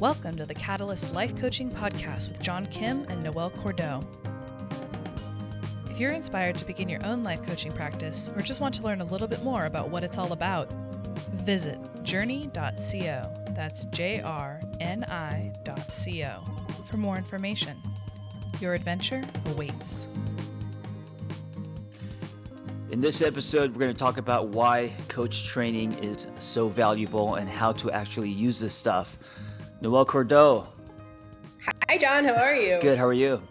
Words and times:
Welcome 0.00 0.36
to 0.38 0.44
the 0.44 0.54
Catalyst 0.54 1.14
Life 1.14 1.36
Coaching 1.36 1.70
Podcast 1.70 2.28
with 2.28 2.40
John 2.40 2.66
Kim 2.66 3.06
and 3.08 3.22
Noelle 3.22 3.50
Cordeaux. 3.50 4.04
If 5.88 6.00
you're 6.00 6.10
inspired 6.10 6.56
to 6.56 6.64
begin 6.64 6.88
your 6.88 7.04
own 7.06 7.22
life 7.22 7.46
coaching 7.46 7.70
practice 7.70 8.28
or 8.34 8.40
just 8.40 8.60
want 8.60 8.74
to 8.74 8.82
learn 8.82 9.02
a 9.02 9.04
little 9.04 9.28
bit 9.28 9.44
more 9.44 9.66
about 9.66 9.90
what 9.90 10.02
it's 10.02 10.18
all 10.18 10.32
about, 10.32 10.68
visit 11.44 11.78
journey.co. 12.02 13.44
That's 13.50 13.84
J 13.84 14.20
R 14.20 14.60
N 14.80 15.04
I.co 15.04 16.42
for 16.90 16.96
more 16.96 17.16
information. 17.16 17.80
Your 18.60 18.74
adventure 18.74 19.22
awaits. 19.50 20.08
In 22.90 23.00
this 23.00 23.22
episode, 23.22 23.72
we're 23.72 23.80
going 23.80 23.92
to 23.92 23.98
talk 23.98 24.18
about 24.18 24.48
why 24.48 24.92
coach 25.06 25.44
training 25.44 25.92
is 26.02 26.26
so 26.40 26.68
valuable 26.68 27.36
and 27.36 27.48
how 27.48 27.70
to 27.74 27.92
actually 27.92 28.30
use 28.30 28.58
this 28.58 28.74
stuff. 28.74 29.16
Noelle 29.84 30.06
Cordeaux. 30.06 30.66
Hi, 31.90 31.98
John. 31.98 32.24
How 32.24 32.36
are 32.36 32.54
you? 32.54 32.78
Good. 32.80 32.96
How 32.96 33.04
are 33.04 33.12
you? 33.12 33.42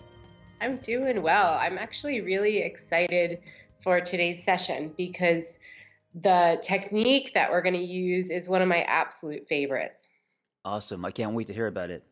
I'm 0.62 0.78
doing 0.78 1.22
well. 1.22 1.54
I'm 1.54 1.78
actually 1.78 2.22
really 2.22 2.58
excited 2.58 3.38
for 3.84 4.02
today's 4.02 4.44
session 4.44 4.92
because 4.98 5.60
the 6.16 6.58
technique 6.64 7.36
that 7.36 7.52
we're 7.52 7.62
going 7.62 7.76
to 7.76 7.80
use 7.80 8.32
is 8.32 8.50
one 8.50 8.64
of 8.64 8.68
my 8.68 8.82
absolute 8.82 9.48
favorites. 9.48 10.08
Awesome. 10.66 11.06
I 11.06 11.12
can't 11.12 11.36
wait 11.36 11.46
to 11.48 11.54
hear 11.54 11.68
about 11.68 11.92
it. 11.92 12.04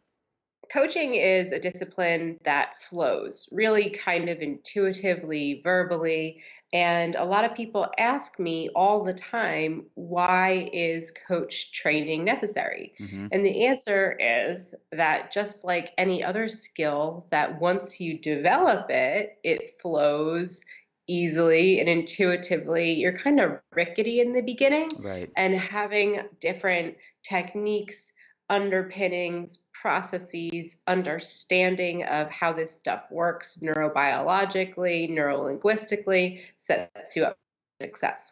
Coaching 0.72 1.16
is 1.16 1.52
a 1.52 1.58
discipline 1.58 2.38
that 2.44 2.80
flows 2.92 3.50
really 3.52 3.90
kind 3.90 4.30
of 4.30 4.40
intuitively, 4.42 5.62
verbally, 5.64 6.44
and 6.74 7.16
a 7.16 7.26
lot 7.26 7.44
of 7.44 7.54
people 7.54 7.88
ask 7.98 8.40
me 8.40 8.70
all 8.76 9.04
the 9.04 9.14
time, 9.14 9.86
why 9.96 10.70
is 10.72 11.14
coach 11.28 11.74
training 11.74 12.24
necessary? 12.24 12.94
Mm-hmm. 13.00 13.28
And 13.32 13.46
the 13.46 13.66
answer 13.66 14.18
is 14.20 14.74
that 14.92 15.34
just 15.34 15.66
like 15.66 15.92
any 15.98 16.24
other 16.24 16.48
skill, 16.48 17.28
that 17.30 17.60
once 17.60 18.00
you 18.00 18.18
develop 18.18 18.90
it, 18.90 19.38
it 19.44 19.82
flows 19.82 20.64
easily 21.08 21.82
and 21.82 21.90
intuitively. 21.90 22.94
You're 22.94 23.18
kind 23.18 23.42
of 23.42 23.60
rickety 23.74 24.22
in 24.22 24.32
the 24.32 24.42
beginning. 24.42 24.90
Right. 24.98 25.30
And 25.36 25.54
having 25.54 26.22
different 26.40 26.96
techniques, 27.22 28.14
underpinnings, 28.50 29.60
processes, 29.82 30.78
understanding 30.88 32.04
of 32.04 32.30
how 32.30 32.54
this 32.54 32.72
stuff 32.72 33.04
works 33.10 33.58
neurobiologically, 33.62 35.10
neurolinguistically 35.10 36.42
sets 36.58 37.16
you 37.16 37.26
up 37.26 37.38
for 37.80 37.88
success. 37.88 38.32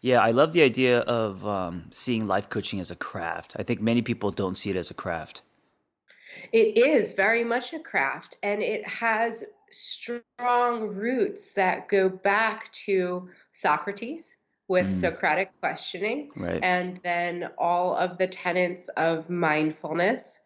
Yeah, 0.00 0.20
I 0.20 0.30
love 0.30 0.52
the 0.52 0.62
idea 0.62 1.00
of 1.00 1.44
um, 1.44 1.86
seeing 1.90 2.26
life 2.28 2.48
coaching 2.48 2.78
as 2.78 2.90
a 2.90 2.96
craft. 2.96 3.56
I 3.58 3.64
think 3.64 3.80
many 3.80 4.00
people 4.00 4.30
don't 4.30 4.54
see 4.54 4.70
it 4.70 4.76
as 4.76 4.90
a 4.90 4.94
craft. 4.94 5.42
It 6.52 6.78
is 6.78 7.12
very 7.12 7.42
much 7.42 7.72
a 7.72 7.80
craft, 7.80 8.36
and 8.42 8.62
it 8.62 8.86
has 8.86 9.44
strong 9.72 10.88
roots 10.88 11.52
that 11.54 11.88
go 11.88 12.08
back 12.08 12.72
to 12.86 13.28
Socrates 13.52 14.36
with 14.68 14.86
mm. 14.86 15.00
Socratic 15.00 15.50
questioning, 15.60 16.30
right. 16.36 16.62
and 16.62 17.00
then 17.02 17.48
all 17.58 17.96
of 17.96 18.18
the 18.18 18.28
tenets 18.28 18.88
of 18.96 19.28
mindfulness 19.28 20.40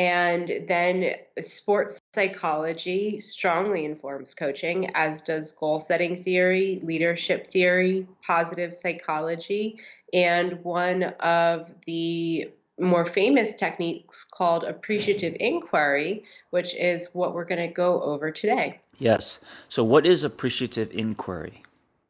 and 0.00 0.66
then 0.66 1.14
sports 1.42 2.00
psychology 2.14 3.20
strongly 3.20 3.84
informs 3.84 4.32
coaching, 4.32 4.90
as 4.94 5.20
does 5.20 5.50
goal 5.50 5.78
setting 5.78 6.22
theory, 6.22 6.80
leadership 6.82 7.50
theory, 7.50 8.06
positive 8.26 8.74
psychology, 8.74 9.78
and 10.14 10.64
one 10.64 11.02
of 11.20 11.70
the 11.84 12.50
more 12.78 13.04
famous 13.04 13.56
techniques 13.56 14.24
called 14.24 14.64
appreciative 14.64 15.36
inquiry, 15.38 16.24
which 16.48 16.74
is 16.76 17.10
what 17.12 17.34
we're 17.34 17.44
going 17.44 17.68
to 17.68 17.74
go 17.74 18.02
over 18.02 18.30
today. 18.30 18.80
Yes. 18.98 19.40
So, 19.68 19.84
what 19.84 20.06
is 20.06 20.24
appreciative 20.24 20.90
inquiry? 20.92 21.60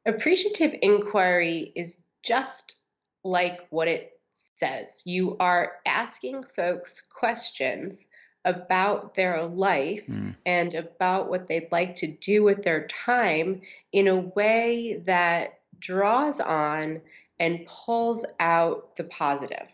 Appreciative 0.07 0.77
inquiry 0.81 1.72
is 1.75 2.05
just 2.22 2.77
like 3.25 3.67
what 3.71 3.89
it 3.89 4.20
says. 4.55 5.03
You 5.05 5.37
are 5.41 5.73
asking 5.87 6.45
folks 6.55 7.01
questions 7.01 8.09
about 8.45 9.15
their 9.15 9.45
life 9.45 10.03
mm. 10.09 10.34
and 10.47 10.75
about 10.75 11.28
what 11.28 11.49
they'd 11.49 11.71
like 11.71 11.97
to 11.97 12.06
do 12.06 12.43
with 12.43 12.62
their 12.62 12.87
time 12.87 13.61
in 13.93 14.09
a 14.09 14.17
way 14.17 15.03
that 15.06 15.61
draws 15.78 16.41
on 16.41 17.01
and 17.39 17.67
pulls 17.67 18.25
out 18.39 18.97
the 18.97 19.05
positive. 19.05 19.67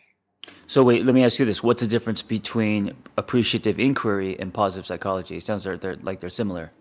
So 0.66 0.83
wait, 0.84 1.04
let 1.04 1.15
me 1.15 1.25
ask 1.25 1.38
you 1.38 1.44
this: 1.44 1.62
What's 1.62 1.83
the 1.83 1.88
difference 1.88 2.22
between 2.22 2.94
appreciative 3.16 3.78
inquiry 3.78 4.38
and 4.38 4.54
positive 4.54 4.87
psychology? 4.87 5.37
It 5.37 5.44
sounds 5.44 5.66
like 5.66 5.81
they're, 5.81 5.97
like 5.97 6.21
they're 6.21 6.31
similar. 6.31 6.72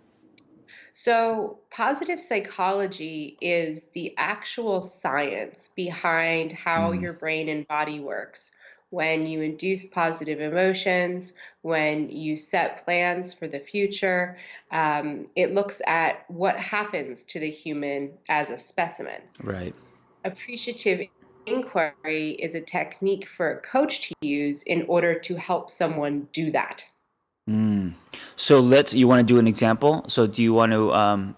So, 0.98 1.60
positive 1.72 2.22
psychology 2.22 3.38
is 3.42 3.90
the 3.90 4.14
actual 4.16 4.82
science 4.82 5.70
behind 5.76 6.54
how 6.54 6.94
mm. 6.94 7.02
your 7.02 7.12
brain 7.12 7.50
and 7.50 7.68
body 7.68 8.00
works. 8.00 8.54
When 8.92 9.28
you 9.28 9.42
induce 9.42 9.84
positive 9.84 10.40
emotions, 10.40 11.34
when 11.64 12.10
you 12.10 12.38
set 12.38 12.86
plans 12.86 13.34
for 13.34 13.46
the 13.46 13.60
future, 13.60 14.38
um, 14.72 15.26
it 15.36 15.54
looks 15.54 15.82
at 15.86 16.24
what 16.30 16.56
happens 16.56 17.26
to 17.26 17.42
the 17.42 17.52
human 17.52 18.14
as 18.30 18.50
a 18.50 18.58
specimen. 18.58 19.22
Right. 19.44 19.76
Appreciative 20.24 21.10
inquiry 21.46 22.32
is 22.40 22.56
a 22.56 22.62
technique 22.62 23.28
for 23.28 23.52
a 23.52 23.62
coach 23.62 24.08
to 24.08 24.16
use 24.22 24.64
in 24.64 24.86
order 24.88 25.20
to 25.20 25.36
help 25.36 25.70
someone 25.70 26.30
do 26.32 26.52
that. 26.52 26.86
Mm. 27.50 27.94
So 28.36 28.60
let's. 28.60 28.94
You 28.94 29.08
want 29.08 29.26
to 29.28 29.34
do 29.34 29.40
an 29.40 29.48
example? 29.48 30.06
So 30.08 30.28
do 30.28 30.42
you 30.42 30.54
want 30.54 30.72
to 30.72 30.94
um, 30.94 31.36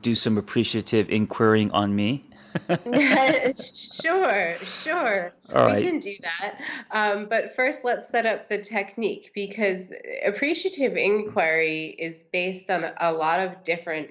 do 0.00 0.14
some 0.14 0.38
appreciative 0.38 1.10
inquiring 1.10 1.70
on 1.72 1.94
me? 1.94 2.24
sure, 2.72 4.56
sure. 4.58 5.32
All 5.54 5.66
right. 5.66 5.76
We 5.76 5.82
can 5.82 6.00
do 6.00 6.16
that. 6.22 6.58
Um, 6.90 7.26
but 7.26 7.54
first, 7.54 7.84
let's 7.84 8.08
set 8.08 8.26
up 8.26 8.48
the 8.48 8.58
technique 8.58 9.32
because 9.34 9.92
appreciative 10.24 10.96
inquiry 10.96 11.96
is 11.98 12.24
based 12.24 12.70
on 12.70 12.90
a 13.00 13.12
lot 13.12 13.40
of 13.40 13.62
different 13.62 14.10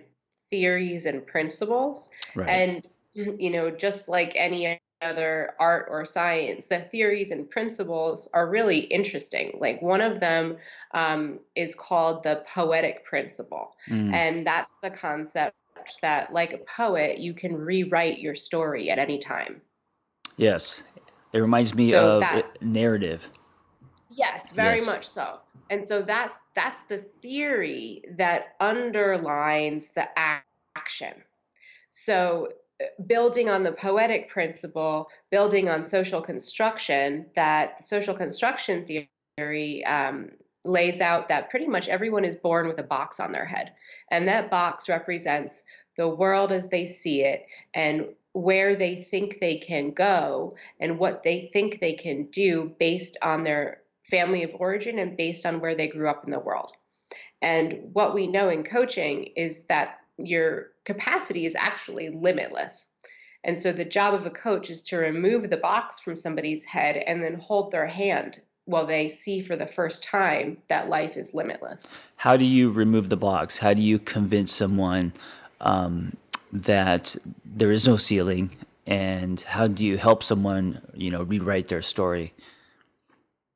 theories 0.51 1.05
and 1.05 1.25
principles. 1.25 2.09
Right. 2.35 2.47
And 2.47 2.87
you 3.13 3.49
know, 3.49 3.71
just 3.71 4.07
like 4.07 4.33
any 4.35 4.79
other 5.01 5.55
art 5.59 5.87
or 5.89 6.05
science, 6.05 6.67
the 6.67 6.81
theories 6.81 7.31
and 7.31 7.49
principles 7.49 8.27
are 8.33 8.49
really 8.49 8.79
interesting. 8.79 9.57
Like 9.59 9.81
one 9.81 10.01
of 10.01 10.19
them 10.19 10.57
um, 10.93 11.39
is 11.55 11.75
called 11.75 12.23
the 12.23 12.43
poetic 12.53 13.05
principle. 13.05 13.75
Mm. 13.89 14.13
And 14.13 14.47
that's 14.47 14.75
the 14.81 14.89
concept 14.89 15.55
that, 16.01 16.33
like 16.33 16.53
a 16.53 16.59
poet, 16.59 17.19
you 17.19 17.33
can 17.33 17.55
rewrite 17.55 18.19
your 18.19 18.35
story 18.35 18.89
at 18.89 18.99
any 18.99 19.17
time. 19.17 19.61
Yes. 20.37 20.83
It 21.31 21.39
reminds 21.39 21.73
me 21.75 21.91
so 21.91 22.15
of 22.15 22.21
that, 22.21 22.61
narrative. 22.61 23.29
Yes, 24.09 24.51
very 24.51 24.77
yes. 24.77 24.87
much 24.87 25.07
so. 25.07 25.39
And 25.69 25.85
so 25.85 26.01
that's 26.01 26.39
that's 26.55 26.81
the 26.81 26.97
theory 27.21 28.03
that 28.17 28.55
underlines 28.59 29.89
the 29.89 30.07
action. 30.17 31.13
So 31.91 32.49
building 33.07 33.49
on 33.49 33.63
the 33.63 33.71
poetic 33.71 34.29
principle, 34.29 35.09
building 35.31 35.69
on 35.69 35.83
social 35.83 36.21
construction, 36.21 37.25
that 37.35 37.83
social 37.83 38.13
construction 38.13 38.85
theory 39.37 39.85
um, 39.85 40.31
lays 40.65 41.01
out 41.01 41.29
that 41.29 41.49
pretty 41.49 41.67
much 41.67 41.87
everyone 41.87 42.25
is 42.25 42.35
born 42.35 42.67
with 42.67 42.79
a 42.79 42.83
box 42.83 43.19
on 43.19 43.31
their 43.31 43.45
head. 43.45 43.73
And 44.11 44.27
that 44.27 44.49
box 44.49 44.89
represents 44.89 45.63
the 45.97 46.07
world 46.07 46.51
as 46.51 46.69
they 46.69 46.85
see 46.85 47.23
it 47.23 47.45
and 47.73 48.07
where 48.33 48.75
they 48.75 49.01
think 49.01 49.39
they 49.39 49.57
can 49.57 49.91
go 49.91 50.55
and 50.79 50.99
what 50.99 51.23
they 51.23 51.49
think 51.51 51.79
they 51.79 51.93
can 51.93 52.25
do 52.25 52.73
based 52.79 53.17
on 53.21 53.43
their 53.43 53.81
family 54.09 54.43
of 54.43 54.51
origin 54.55 54.99
and 54.99 55.17
based 55.17 55.45
on 55.45 55.59
where 55.59 55.75
they 55.75 55.87
grew 55.87 56.09
up 56.09 56.23
in 56.25 56.31
the 56.31 56.39
world. 56.39 56.71
And 57.41 57.79
what 57.93 58.13
we 58.13 58.27
know 58.27 58.49
in 58.49 58.63
coaching 58.63 59.25
is 59.35 59.65
that 59.65 59.98
your 60.25 60.71
capacity 60.85 61.45
is 61.45 61.55
actually 61.55 62.09
limitless. 62.09 62.87
And 63.43 63.57
so 63.57 63.71
the 63.71 63.85
job 63.85 64.13
of 64.13 64.25
a 64.25 64.29
coach 64.29 64.69
is 64.69 64.81
to 64.83 64.97
remove 64.97 65.49
the 65.49 65.57
box 65.57 65.99
from 65.99 66.15
somebody's 66.15 66.65
head 66.65 66.97
and 66.97 67.23
then 67.23 67.35
hold 67.35 67.71
their 67.71 67.87
hand 67.87 68.41
while 68.65 68.85
they 68.85 69.09
see 69.09 69.41
for 69.41 69.55
the 69.55 69.65
first 69.65 70.03
time 70.03 70.57
that 70.67 70.89
life 70.89 71.17
is 71.17 71.33
limitless. 71.33 71.91
How 72.17 72.37
do 72.37 72.45
you 72.45 72.71
remove 72.71 73.09
the 73.09 73.17
box? 73.17 73.57
How 73.57 73.73
do 73.73 73.81
you 73.81 73.97
convince 73.97 74.53
someone 74.53 75.13
um, 75.61 76.15
that 76.51 77.15
there 77.43 77.71
is 77.71 77.87
no 77.87 77.97
ceiling? 77.97 78.51
And 78.85 79.41
how 79.41 79.67
do 79.67 79.83
you 79.83 79.97
help 79.97 80.23
someone, 80.23 80.81
you 80.93 81.09
know, 81.09 81.23
rewrite 81.23 81.69
their 81.69 81.81
story? 81.81 82.33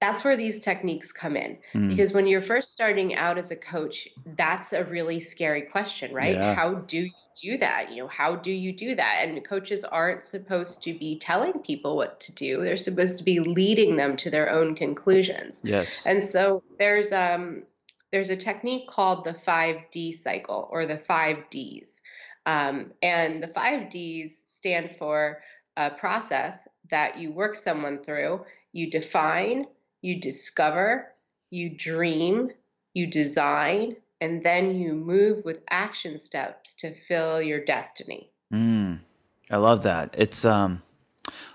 That's 0.03 0.25
where 0.25 0.35
these 0.35 0.59
techniques 0.59 1.13
come 1.13 1.38
in. 1.38 1.57
Mm. 1.73 1.88
because 1.88 2.11
when 2.11 2.27
you're 2.27 2.41
first 2.41 2.71
starting 2.71 3.15
out 3.15 3.38
as 3.38 3.51
a 3.51 3.55
coach 3.55 4.07
that's 4.35 4.73
a 4.73 4.83
really 4.83 5.19
scary 5.19 5.61
question 5.61 6.13
right? 6.13 6.35
Yeah. 6.35 6.53
how 6.53 6.75
do 6.75 7.00
you 7.00 7.11
do 7.41 7.57
that? 7.57 7.91
You 7.91 8.03
know 8.03 8.09
how 8.09 8.35
do 8.35 8.51
you 8.51 8.73
do 8.73 8.95
that? 8.95 9.21
And 9.23 9.44
coaches 9.47 9.83
aren't 9.85 10.25
supposed 10.25 10.83
to 10.83 10.94
be 10.94 11.17
telling 11.19 11.53
people 11.59 11.95
what 11.95 12.19
to 12.21 12.31
do. 12.33 12.61
They're 12.61 12.77
supposed 12.77 13.17
to 13.19 13.23
be 13.23 13.39
leading 13.39 13.95
them 13.95 14.17
to 14.17 14.29
their 14.29 14.50
own 14.51 14.75
conclusions. 14.75 15.61
Yes. 15.63 16.03
And 16.06 16.23
so 16.23 16.63
there's 16.77 17.11
um 17.11 17.63
there's 18.11 18.29
a 18.29 18.35
technique 18.35 18.88
called 18.88 19.23
the 19.23 19.33
5d 19.33 20.13
cycle 20.15 20.67
or 20.71 20.85
the 20.85 20.97
5ds 20.97 22.01
um, 22.45 22.91
and 23.01 23.41
the 23.41 23.47
5ds 23.47 24.29
stand 24.47 24.95
for 24.99 25.41
a 25.77 25.89
process 25.89 26.67
that 26.91 27.17
you 27.17 27.31
work 27.31 27.57
someone 27.57 28.03
through 28.03 28.45
you 28.73 28.91
define 28.91 29.65
you 30.03 30.19
discover, 30.19 31.13
you 31.50 31.75
dream, 31.75 32.51
you 32.94 33.07
design, 33.07 33.95
and 34.21 34.44
then 34.44 34.75
you 34.75 34.94
move 34.94 35.44
with 35.45 35.63
action 35.69 36.19
steps 36.19 36.75
to 36.75 36.94
fill 37.07 37.41
your 37.41 37.63
destiny. 37.63 38.29
Mm, 38.53 39.00
I 39.50 39.57
love 39.57 39.83
that. 39.83 40.13
It's 40.17 40.45
um, 40.45 40.83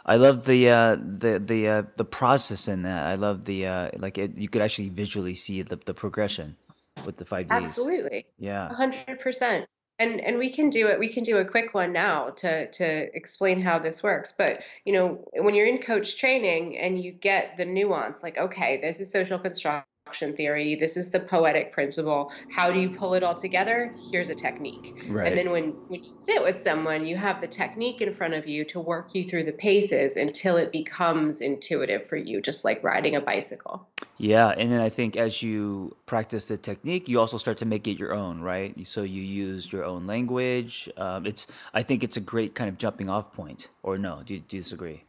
I 0.05 0.17
love 0.17 0.47
the 0.47 0.71
uh, 0.71 0.97
the 0.97 1.39
the 1.39 1.69
uh, 1.69 1.83
the 1.97 2.05
process 2.05 2.67
in 2.67 2.83
that. 2.83 3.07
I 3.07 3.15
love 3.15 3.45
the 3.45 3.67
uh, 3.67 3.91
like 3.99 4.19
it, 4.19 4.37
you 4.37 4.49
could 4.49 4.63
actually 4.63 4.89
visually 4.89 5.35
see 5.35 5.63
the 5.63 5.77
the 5.77 5.95
progression 5.95 6.57
with 7.05 7.17
the 7.17 7.25
five 7.25 7.49
Ds. 7.49 7.69
Absolutely. 7.69 8.27
Yeah. 8.39 8.73
hundred 8.73 9.21
percent 9.21 9.67
and 9.99 10.21
and 10.21 10.39
we 10.39 10.51
can 10.51 10.71
do 10.71 10.87
it 10.89 10.99
we 10.99 11.13
can 11.13 11.23
do 11.25 11.39
a 11.39 11.45
quick 11.45 11.75
one 11.75 11.93
now 11.93 12.31
to 12.31 12.71
to 12.71 13.17
explain 13.17 13.61
how 13.61 13.79
this 13.79 14.03
works 14.03 14.33
but 14.37 14.61
you 14.85 14.93
know 14.93 15.25
when 15.35 15.55
you're 15.55 15.67
in 15.67 15.79
coach 15.79 16.19
training 16.19 16.77
and 16.79 17.03
you 17.03 17.13
get 17.13 17.57
the 17.57 17.65
nuance 17.65 18.23
like 18.23 18.39
okay 18.39 18.81
this 18.81 19.01
is 19.01 19.11
social 19.11 19.39
construction 19.39 19.85
theory 20.15 20.75
this 20.75 20.97
is 20.97 21.11
the 21.11 21.21
poetic 21.21 21.73
principle 21.73 22.33
how 22.51 22.71
do 22.71 22.81
you 22.81 22.91
pull 22.91 23.15
it 23.15 23.23
all 23.23 23.35
together 23.35 23.95
here's 24.11 24.29
a 24.29 24.35
technique 24.35 25.05
right. 25.09 25.29
and 25.29 25.39
then 25.39 25.51
when 25.51 25.71
when 25.89 26.03
you 26.03 26.15
sit 26.15 26.43
with 26.43 26.57
someone 26.57 27.07
you 27.07 27.17
have 27.17 27.41
the 27.41 27.47
technique 27.47 28.01
in 28.01 28.13
front 28.13 28.35
of 28.35 28.47
you 28.47 28.65
to 28.65 28.81
work 28.81 29.15
you 29.15 29.25
through 29.25 29.45
the 29.45 29.53
paces 29.53 30.17
until 30.17 30.57
it 30.57 30.73
becomes 30.73 31.41
intuitive 31.41 32.09
for 32.09 32.17
you 32.17 32.41
just 32.41 32.65
like 32.65 32.83
riding 32.83 33.17
a 33.17 33.21
bicycle 33.21 33.87
yeah, 34.21 34.49
and 34.49 34.73
then 34.73 34.81
I 34.81 34.89
think 34.89 35.17
as 35.17 35.45
you 35.45 35.97
practice 36.07 36.47
the 36.47 36.57
technique, 36.57 37.09
you 37.09 37.21
also 37.21 37.39
start 37.39 37.59
to 37.59 37.65
make 37.67 37.87
it 37.87 37.99
your 37.99 38.13
own, 38.13 38.41
right? 38.41 38.75
So 38.85 39.03
you 39.03 39.23
use 39.23 39.73
your 39.73 39.85
own 39.85 40.09
language. 40.09 40.91
Um, 40.97 41.25
it's 41.25 41.47
I 41.73 41.85
think 41.85 42.03
it's 42.03 42.17
a 42.17 42.21
great 42.21 42.57
kind 42.57 42.69
of 42.69 42.79
jumping 42.79 43.09
off 43.09 43.33
point. 43.33 43.69
Or 43.85 43.97
no? 43.97 44.23
Do 44.27 44.35
you, 44.35 44.41
do 44.41 44.57
you 44.57 44.63
disagree? 44.63 45.05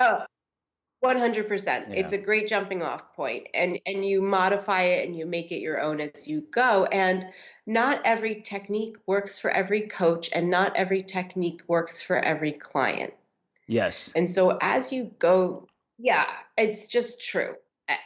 Oh, 0.00 0.24
100%. 1.04 1.94
It's 1.96 2.12
a 2.12 2.18
great 2.18 2.48
jumping 2.48 2.82
off 2.82 3.14
point 3.14 3.46
and 3.54 3.78
and 3.86 4.04
you 4.04 4.20
modify 4.20 4.82
it 4.82 5.06
and 5.06 5.16
you 5.16 5.26
make 5.26 5.52
it 5.52 5.60
your 5.60 5.80
own 5.80 6.00
as 6.00 6.26
you 6.26 6.42
go 6.52 6.86
and 6.86 7.26
not 7.66 8.00
every 8.04 8.42
technique 8.42 8.96
works 9.06 9.38
for 9.38 9.50
every 9.50 9.82
coach 9.82 10.28
and 10.32 10.50
not 10.50 10.74
every 10.74 11.04
technique 11.04 11.62
works 11.68 12.02
for 12.02 12.18
every 12.18 12.52
client. 12.52 13.14
Yes. 13.68 14.12
And 14.16 14.28
so 14.28 14.58
as 14.60 14.92
you 14.92 15.12
go 15.20 15.68
yeah, 15.98 16.28
it's 16.56 16.88
just 16.88 17.24
true 17.24 17.54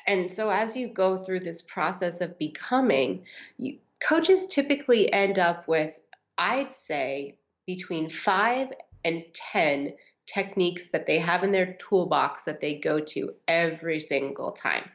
and 0.06 0.30
so 0.30 0.50
as 0.50 0.76
you 0.76 0.88
go 0.88 1.16
through 1.16 1.40
this 1.40 1.62
process 1.62 2.20
of 2.20 2.38
becoming, 2.38 3.24
you, 3.56 3.78
coaches 4.00 4.46
typically 4.46 5.12
end 5.12 5.38
up 5.38 5.66
with, 5.66 5.98
I'd 6.38 6.74
say, 6.76 7.36
between 7.66 8.08
five 8.08 8.72
and 9.04 9.24
10 9.32 9.94
techniques 10.26 10.90
that 10.90 11.06
they 11.06 11.18
have 11.18 11.42
in 11.42 11.52
their 11.52 11.74
toolbox 11.74 12.44
that 12.44 12.60
they 12.60 12.74
go 12.74 13.00
to 13.00 13.34
every 13.48 14.00
single 14.00 14.52
time. 14.52 14.88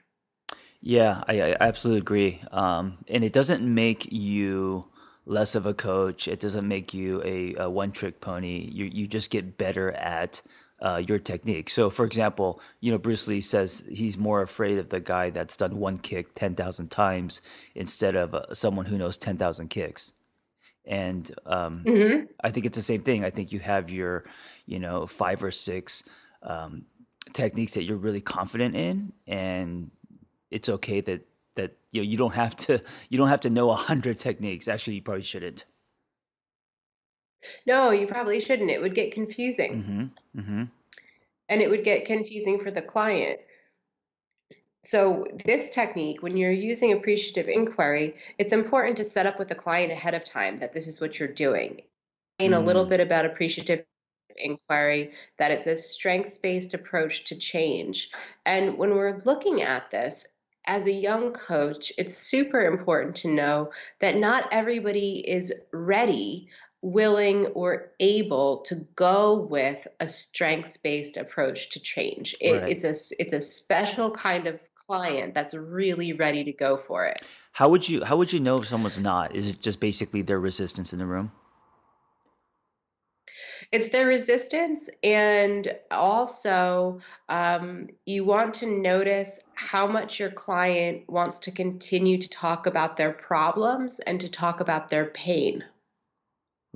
Yeah, 0.81 1.24
I, 1.27 1.41
I 1.41 1.57
absolutely 1.59 2.01
agree. 2.01 2.41
Um, 2.51 3.00
and 3.07 3.24
it 3.24 3.33
doesn't 3.33 3.63
make 3.63 4.12
you 4.12 4.85
less 5.25 5.56
of 5.56 5.65
a 5.65 5.74
coach. 5.74 6.27
It 6.27 6.39
doesn't 6.39 6.68
make 6.68 6.94
you 6.94 7.21
a, 7.24 7.56
a 7.56 7.69
one 7.69 7.91
trick 7.91 8.21
pony. 8.21 8.69
You, 8.71 8.85
you 8.85 9.07
just 9.07 9.29
get 9.29 9.57
better 9.57 9.91
at 9.91 10.41
uh, 10.81 11.01
your 11.06 11.19
technique. 11.19 11.69
So, 11.69 11.89
for 11.89 12.06
example, 12.06 12.62
you 12.79 12.91
know, 12.91 12.97
Bruce 12.97 13.27
Lee 13.27 13.41
says 13.41 13.83
he's 13.89 14.18
more 14.18 14.41
afraid 14.41 14.77
of 14.77 14.89
the 14.89 15.00
guy 15.00 15.29
that's 15.29 15.57
done 15.57 15.77
one 15.77 15.97
kick 15.97 16.35
10,000 16.35 16.89
times 16.89 17.41
instead 17.74 18.15
of 18.15 18.35
uh, 18.35 18.53
someone 18.53 18.85
who 18.85 18.97
knows 18.97 19.18
10,000 19.18 19.69
kicks. 19.69 20.13
And 20.88 21.30
um, 21.45 21.84
mm-hmm. 21.86 22.25
I 22.42 22.50
think 22.50 22.66
it's 22.66 22.78
the 22.78 22.84
same 22.84 23.01
thing. 23.01 23.25
I 23.25 23.30
think 23.30 23.51
you 23.51 23.60
have 23.60 23.89
your, 23.89 24.24
you 24.66 24.80
know, 24.80 25.06
five 25.06 25.44
or 25.44 25.51
six 25.51 26.04
um, 26.42 26.86
techniques 27.34 27.74
that 27.74 27.84
you're 27.84 27.98
really 27.98 28.22
confident 28.22 28.75
in, 28.75 29.12
and 29.28 29.92
it's 30.50 30.69
okay 30.69 31.01
that 31.01 31.28
that 31.56 31.75
you 31.92 32.01
know 32.01 32.07
you 32.07 32.18
don't 32.18 32.34
have 32.34 32.56
to 32.56 32.81
you 33.10 33.18
don't 33.18 33.30
have 33.30 33.42
to 33.42 33.50
know 33.50 33.69
a 33.69 33.75
hundred 33.75 34.18
techniques. 34.19 34.68
Actually, 34.68 34.95
you 34.95 35.01
probably 35.01 35.24
shouldn't. 35.24 35.66
No, 37.66 37.92
you 37.92 38.07
probably 38.07 38.39
shouldn't. 38.39 38.72
It 38.72 38.81
would 38.81 38.95
get 38.95 39.12
confusing. 39.12 39.84
Mm-hmm. 39.84 40.39
Mm-hmm. 40.39 40.63
And 41.50 41.63
it 41.63 41.69
would 41.69 41.84
get 41.84 42.06
confusing 42.06 42.60
for 42.60 42.72
the 42.72 42.81
client. 42.81 43.39
So, 44.83 45.27
this 45.45 45.69
technique, 45.69 46.21
when 46.21 46.38
you're 46.38 46.51
using 46.51 46.94
appreciative 46.94 47.50
inquiry, 47.50 48.15
it's 48.38 48.53
important 48.53 48.97
to 48.97 49.03
set 49.03 49.25
up 49.25 49.38
with 49.38 49.50
the 49.50 49.56
client 49.56 49.91
ahead 49.91 50.13
of 50.13 50.24
time 50.24 50.59
that 50.59 50.74
this 50.74 50.88
is 50.88 51.01
what 51.01 51.19
you're 51.19 51.27
doing. 51.27 51.81
Mm. 52.39 52.56
a 52.56 52.59
little 52.59 52.85
mm. 52.85 52.89
bit 52.89 53.00
about 53.00 53.25
appreciative 53.25 53.83
inquiry, 54.35 55.12
that 55.39 55.51
it's 55.51 55.68
a 55.68 55.75
strengths 55.75 56.38
based 56.38 56.74
approach 56.74 57.25
to 57.25 57.35
change. 57.35 58.12
And 58.45 58.77
when 58.77 58.91
we're 58.91 59.21
looking 59.25 59.63
at 59.63 59.89
this, 59.89 60.27
as 60.65 60.85
a 60.85 60.91
young 60.91 61.31
coach, 61.31 61.91
it's 61.97 62.15
super 62.15 62.62
important 62.62 63.15
to 63.15 63.29
know 63.29 63.71
that 64.00 64.18
not 64.18 64.50
everybody 64.51 65.24
is 65.27 65.53
ready 65.71 66.50
willing 66.81 67.47
or 67.47 67.91
able 68.00 68.59
to 68.59 68.75
go 68.95 69.35
with 69.35 69.88
a 70.00 70.07
strengths 70.07 70.77
based 70.77 71.18
approach 71.18 71.69
to 71.71 71.79
change. 71.79 72.35
It, 72.39 72.62
right. 72.62 72.71
It's 72.71 72.83
a 72.83 73.21
it's 73.21 73.33
a 73.33 73.41
special 73.41 74.12
kind 74.12 74.47
of 74.47 74.59
client 74.75 75.33
that's 75.33 75.53
really 75.53 76.13
ready 76.13 76.44
to 76.45 76.53
go 76.53 76.77
for 76.77 77.06
it. 77.06 77.21
How 77.51 77.69
would 77.69 77.88
you 77.89 78.03
how 78.03 78.18
would 78.18 78.31
you 78.31 78.39
know 78.39 78.57
if 78.59 78.68
someone's 78.68 79.00
not? 79.00 79.35
Is 79.35 79.50
it 79.50 79.62
just 79.62 79.79
basically 79.79 80.21
their 80.21 80.39
resistance 80.39 80.94
in 80.94 81.00
the 81.00 81.06
room? 81.06 81.31
It's 83.71 83.89
their 83.89 84.07
resistance, 84.07 84.89
and 85.03 85.75
also 85.91 87.01
um, 87.27 87.89
you 88.06 88.24
want 88.24 88.53
to 88.56 88.65
notice 88.65 89.41
how 89.56 89.88
much 89.88 90.19
your 90.19 90.31
client 90.31 91.09
wants 91.09 91.39
to 91.39 91.51
continue 91.51 92.18
to 92.18 92.29
talk 92.29 92.65
about 92.65 92.95
their 92.95 93.12
problems 93.12 94.00
and 94.00 94.21
to 94.21 94.29
talk 94.29 94.62
about 94.62 94.89
their 94.89 95.07
pain. 95.07 95.65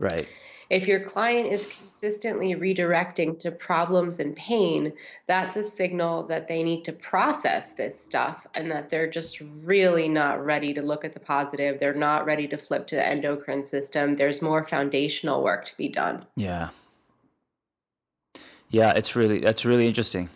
Right. 0.01 0.27
If 0.71 0.87
your 0.87 1.01
client 1.01 1.51
is 1.51 1.67
consistently 1.67 2.55
redirecting 2.55 3.37
to 3.39 3.51
problems 3.51 4.19
and 4.19 4.35
pain, 4.35 4.93
that's 5.27 5.57
a 5.57 5.63
signal 5.63 6.23
that 6.27 6.47
they 6.47 6.63
need 6.63 6.85
to 6.85 6.93
process 6.93 7.73
this 7.73 7.99
stuff 7.99 8.47
and 8.55 8.71
that 8.71 8.89
they're 8.89 9.09
just 9.09 9.41
really 9.63 10.07
not 10.07 10.43
ready 10.43 10.73
to 10.73 10.81
look 10.81 11.05
at 11.05 11.11
the 11.11 11.19
positive. 11.19 11.79
They're 11.79 11.93
not 11.93 12.25
ready 12.25 12.47
to 12.47 12.57
flip 12.57 12.87
to 12.87 12.95
the 12.95 13.05
endocrine 13.05 13.63
system. 13.63 14.15
There's 14.15 14.41
more 14.41 14.65
foundational 14.65 15.43
work 15.43 15.65
to 15.65 15.77
be 15.77 15.89
done. 15.89 16.25
Yeah. 16.35 16.69
Yeah, 18.69 18.93
it's 18.95 19.15
really 19.15 19.39
that's 19.39 19.65
really 19.65 19.87
interesting. 19.87 20.29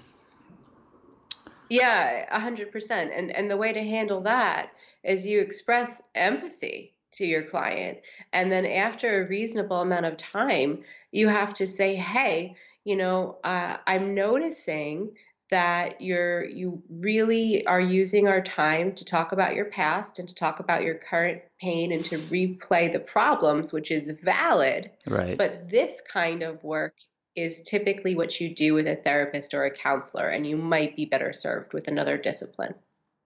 Yeah, 1.69 2.25
100%. 2.37 2.91
And 2.91 3.31
and 3.31 3.49
the 3.49 3.57
way 3.57 3.71
to 3.71 3.81
handle 3.81 4.21
that 4.21 4.71
is 5.01 5.25
you 5.25 5.39
express 5.39 6.03
empathy 6.13 6.94
to 7.15 7.25
your 7.25 7.43
client. 7.43 7.99
And 8.33 8.51
then 8.51 8.65
after 8.65 9.23
a 9.23 9.27
reasonable 9.27 9.81
amount 9.81 10.05
of 10.05 10.17
time, 10.17 10.83
you 11.11 11.27
have 11.27 11.53
to 11.55 11.67
say, 11.67 11.95
hey, 11.95 12.55
you 12.83 12.95
know, 12.95 13.37
uh, 13.43 13.77
I'm 13.87 14.13
noticing 14.13 15.11
that 15.51 16.01
you're 16.01 16.43
you 16.45 16.81
really 16.89 17.65
are 17.67 17.79
using 17.79 18.27
our 18.27 18.41
time 18.41 18.93
to 18.93 19.05
talk 19.05 19.31
about 19.31 19.53
your 19.53 19.65
past 19.65 20.17
and 20.17 20.27
to 20.27 20.33
talk 20.33 20.59
about 20.59 20.83
your 20.83 20.95
current 20.95 21.41
pain 21.61 21.91
and 21.91 22.03
to 22.03 22.17
replay 22.17 22.91
the 22.91 22.99
problems 22.99 23.71
which 23.71 23.91
is 23.91 24.09
valid 24.23 24.89
right. 25.05 25.37
but 25.37 25.69
this 25.69 26.01
kind 26.11 26.41
of 26.41 26.63
work 26.63 26.95
is 27.35 27.61
typically 27.63 28.15
what 28.15 28.39
you 28.39 28.55
do 28.55 28.73
with 28.73 28.87
a 28.87 28.95
therapist 28.95 29.53
or 29.53 29.65
a 29.65 29.71
counselor 29.71 30.27
and 30.27 30.47
you 30.47 30.57
might 30.57 30.95
be 30.95 31.05
better 31.05 31.31
served 31.31 31.73
with 31.73 31.87
another 31.87 32.17
discipline. 32.17 32.73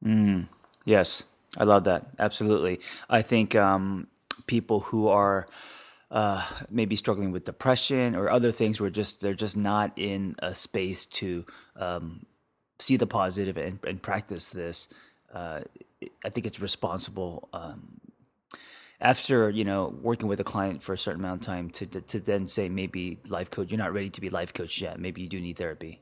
Mm, 0.04 0.48
yes 0.84 1.24
I 1.58 1.64
love 1.64 1.86
that. 1.86 2.08
Absolutely. 2.20 2.80
I 3.10 3.22
think 3.22 3.56
um, 3.56 4.08
people 4.48 4.82
who 4.82 5.08
are 5.08 5.48
uh, 6.12 6.46
maybe 6.70 6.96
struggling 6.96 7.32
with 7.32 7.46
depression 7.46 8.16
or 8.16 8.30
other 8.30 8.52
things 8.52 8.80
where 8.82 8.90
just 8.90 9.22
they're 9.22 9.34
just 9.34 9.58
not 9.58 9.92
in 9.96 10.36
a 10.40 10.56
space 10.56 11.06
to 11.06 11.46
um, 11.76 12.26
see 12.80 12.98
the 12.98 13.08
positive 13.08 13.58
and, 13.58 13.80
and 13.86 14.02
practice 14.02 14.50
this. 14.50 14.88
Uh, 15.34 15.62
I 16.26 16.30
think 16.30 16.48
it's 16.48 16.60
responsible 16.60 17.50
um, 17.54 18.00
after 19.02 19.50
you 19.50 19.64
know 19.64 19.94
working 20.02 20.28
with 20.28 20.40
a 20.40 20.44
client 20.44 20.82
for 20.82 20.94
a 20.94 20.98
certain 20.98 21.22
amount 21.22 21.42
of 21.42 21.46
time 21.46 21.70
to, 21.72 21.86
to 21.86 22.02
to 22.02 22.20
then 22.20 22.48
say 22.48 22.70
maybe 22.70 23.20
life 23.28 23.52
coach 23.52 23.72
you're 23.72 23.78
not 23.78 23.94
ready 23.94 24.10
to 24.10 24.22
be 24.22 24.30
life 24.30 24.54
coach 24.54 24.82
yet. 24.82 25.00
Maybe 25.00 25.22
you 25.22 25.30
do 25.30 25.40
need 25.40 25.58
therapy. 25.58 26.02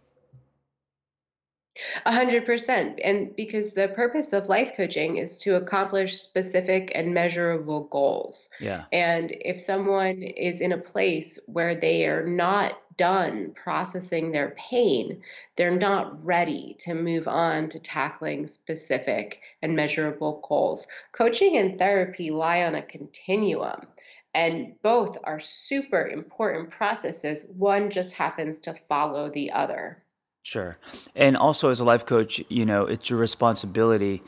A 2.05 2.11
hundred 2.11 2.45
percent. 2.45 2.99
And 3.03 3.35
because 3.35 3.73
the 3.73 3.89
purpose 3.89 4.33
of 4.33 4.49
life 4.49 4.73
coaching 4.75 5.17
is 5.17 5.39
to 5.39 5.55
accomplish 5.55 6.21
specific 6.21 6.91
and 6.95 7.13
measurable 7.13 7.85
goals. 7.85 8.49
Yeah. 8.59 8.85
And 8.91 9.31
if 9.31 9.61
someone 9.61 10.23
is 10.23 10.61
in 10.61 10.71
a 10.71 10.77
place 10.77 11.39
where 11.45 11.75
they 11.75 12.05
are 12.07 12.25
not 12.25 12.79
done 12.97 13.53
processing 13.53 14.31
their 14.31 14.55
pain, 14.57 15.21
they're 15.55 15.77
not 15.77 16.25
ready 16.25 16.75
to 16.79 16.95
move 16.95 17.27
on 17.27 17.69
to 17.69 17.79
tackling 17.79 18.47
specific 18.47 19.41
and 19.61 19.75
measurable 19.75 20.43
goals. 20.47 20.87
Coaching 21.11 21.57
and 21.57 21.77
therapy 21.77 22.31
lie 22.31 22.63
on 22.63 22.75
a 22.75 22.81
continuum. 22.81 23.85
And 24.33 24.73
both 24.83 25.17
are 25.23 25.39
super 25.39 26.07
important 26.07 26.69
processes. 26.69 27.47
One 27.55 27.89
just 27.89 28.13
happens 28.13 28.61
to 28.61 28.73
follow 28.73 29.29
the 29.29 29.51
other. 29.51 30.03
Sure. 30.47 30.77
And 31.13 31.35
also, 31.35 31.71
as 31.71 31.81
a 31.81 31.83
life 31.83 32.05
coach, 32.05 32.41
you 32.47 32.65
know, 32.65 32.85
it's 32.85 33.09
your 33.09 33.19
responsibility 33.19 34.21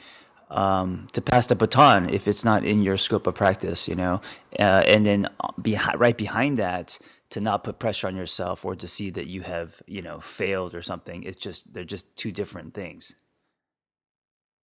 um, 0.50 1.08
to 1.14 1.22
pass 1.22 1.48
the 1.48 1.56
baton 1.56 2.10
if 2.10 2.28
it's 2.28 2.44
not 2.44 2.66
in 2.66 2.84
your 2.84 2.98
scope 2.98 3.26
of 3.26 3.36
practice, 3.36 3.88
you 3.88 3.96
know, 3.96 4.20
uh, 4.60 4.84
and 4.86 5.06
then 5.06 5.30
be, 5.62 5.80
right 5.96 6.18
behind 6.18 6.58
that 6.58 7.00
to 7.30 7.40
not 7.40 7.64
put 7.64 7.80
pressure 7.80 8.08
on 8.08 8.18
yourself 8.18 8.66
or 8.66 8.76
to 8.76 8.86
see 8.86 9.10
that 9.12 9.28
you 9.28 9.44
have, 9.44 9.82
you 9.88 10.02
know, 10.02 10.20
failed 10.20 10.76
or 10.76 10.82
something. 10.82 11.24
It's 11.24 11.38
just, 11.38 11.74
they're 11.74 11.86
just 11.86 12.14
two 12.18 12.34
different 12.34 12.74
things. 12.74 13.16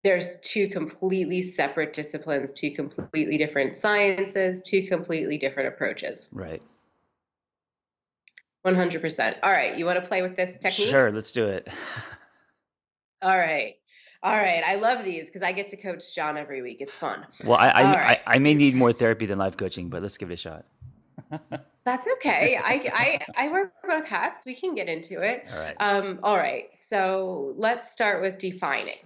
There's 0.04 0.32
two 0.42 0.68
completely 0.68 1.42
separate 1.42 1.94
disciplines, 1.94 2.52
two 2.52 2.72
completely 2.72 3.38
different 3.38 3.78
sciences, 3.78 4.62
two 4.62 4.88
completely 4.88 5.38
different 5.38 5.70
approaches. 5.70 6.28
Right. 6.34 6.62
100%. 8.66 9.36
All 9.44 9.52
right. 9.52 9.78
You 9.78 9.86
want 9.86 10.02
to 10.02 10.08
play 10.08 10.22
with 10.22 10.36
this 10.36 10.58
technique? 10.58 10.90
Sure. 10.90 11.12
Let's 11.12 11.32
do 11.32 11.48
it. 11.48 11.68
All 13.22 13.38
right. 13.38 13.76
All 14.24 14.36
right. 14.36 14.64
I 14.66 14.76
love 14.76 15.06
these 15.06 15.28
because 15.28 15.44
I 15.44 15.52
get 15.52 15.68
to 15.70 15.78
coach 15.78 16.16
John 16.16 16.38
every 16.38 16.62
week. 16.62 16.78
It's 16.80 16.96
fun. 16.96 17.26
Well, 17.44 17.58
I, 17.58 17.68
I, 17.68 17.84
right. 17.84 18.22
I, 18.26 18.36
I, 18.36 18.40
may 18.40 18.56
need 18.56 18.76
more 18.76 18.92
therapy 18.92 19.26
than 19.26 19.38
life 19.38 19.56
coaching, 19.56 19.90
but 19.90 20.02
let's 20.02 20.18
give 20.18 20.32
it 20.32 20.34
a 20.34 20.38
shot. 20.38 20.66
That's 21.86 22.08
okay. 22.14 22.58
I, 22.58 22.92
I, 23.38 23.46
I 23.46 23.48
wear 23.50 23.72
both 23.88 24.06
hats. 24.06 24.46
We 24.46 24.56
can 24.56 24.74
get 24.74 24.90
into 24.90 25.18
it. 25.24 25.46
All 25.52 25.60
right. 25.60 25.76
Um, 25.80 26.20
all 26.24 26.38
right. 26.38 26.74
So 26.74 27.54
let's 27.58 27.92
start 27.92 28.22
with 28.22 28.40
defining 28.40 28.98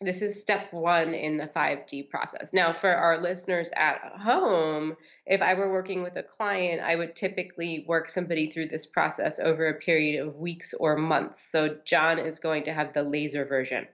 this 0.00 0.22
is 0.22 0.40
step 0.40 0.72
one 0.72 1.12
in 1.12 1.36
the 1.36 1.46
5D 1.46 2.08
process. 2.08 2.54
Now, 2.54 2.72
for 2.72 2.90
our 2.90 3.20
listeners 3.20 3.70
at 3.76 4.00
home, 4.18 4.96
if 5.26 5.42
I 5.42 5.54
were 5.54 5.70
working 5.70 6.02
with 6.02 6.16
a 6.16 6.22
client, 6.22 6.80
I 6.80 6.96
would 6.96 7.14
typically 7.14 7.84
work 7.86 8.08
somebody 8.08 8.50
through 8.50 8.68
this 8.68 8.86
process 8.86 9.38
over 9.38 9.68
a 9.68 9.74
period 9.74 10.26
of 10.26 10.36
weeks 10.36 10.72
or 10.72 10.96
months. 10.96 11.42
So, 11.50 11.76
John 11.84 12.18
is 12.18 12.38
going 12.38 12.64
to 12.64 12.72
have 12.72 12.94
the 12.94 13.02
laser 13.02 13.44
version. 13.44 13.86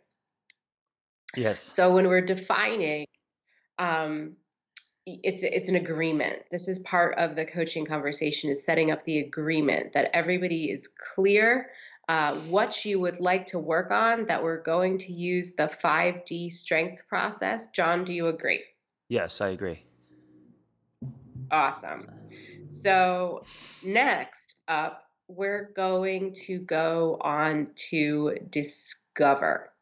Yes. 1.37 1.61
So, 1.61 1.93
when 1.93 2.07
we're 2.07 2.21
defining, 2.21 3.07
um, 3.79 4.37
it's 5.07 5.43
it's 5.43 5.69
an 5.69 5.77
agreement. 5.77 6.43
This 6.51 6.69
is 6.69 6.79
part 6.81 7.19
of 7.19 7.37
the 7.37 7.47
coaching 7.47 7.85
conversation 7.85 8.51
is 8.51 8.65
setting 8.65 8.91
up 8.91 9.05
the 9.05 9.21
agreement 9.21 9.93
that 9.93 10.11
everybody 10.13 10.71
is 10.71 10.89
clear 11.15 11.71
uh, 12.09 12.35
what 12.35 12.85
you 12.85 13.01
would 13.01 13.21
like 13.21 13.47
to 13.49 13.59
work 13.59 13.91
on 13.91 14.27
that 14.27 14.43
we're 14.43 14.63
going 14.63 14.99
to 14.99 15.13
use 15.13 15.55
the 15.55 15.71
5D 15.83 16.53
strength 16.53 17.03
process. 17.09 17.69
John, 17.71 18.05
do 18.05 18.13
you 18.13 18.29
agree? 18.29 18.63
Yes, 19.09 19.41
I 19.41 19.49
agree. 19.49 19.83
Awesome. 21.51 22.11
So, 22.69 23.45
next 23.83 24.57
up, 24.69 25.05
we're 25.29 25.73
going 25.75 26.33
to 26.47 26.59
go 26.61 27.19
on 27.21 27.69
to 27.91 28.37
discover. 28.51 29.73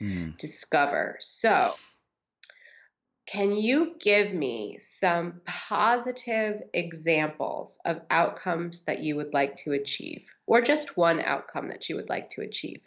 Mm. 0.00 0.36
Discover. 0.38 1.16
So, 1.20 1.74
can 3.26 3.56
you 3.56 3.94
give 4.00 4.34
me 4.34 4.76
some 4.80 5.40
positive 5.46 6.62
examples 6.74 7.78
of 7.84 8.02
outcomes 8.10 8.82
that 8.82 9.00
you 9.00 9.16
would 9.16 9.32
like 9.32 9.56
to 9.58 9.72
achieve, 9.72 10.24
or 10.46 10.60
just 10.60 10.96
one 10.96 11.20
outcome 11.20 11.68
that 11.68 11.88
you 11.88 11.96
would 11.96 12.08
like 12.08 12.28
to 12.30 12.42
achieve? 12.42 12.82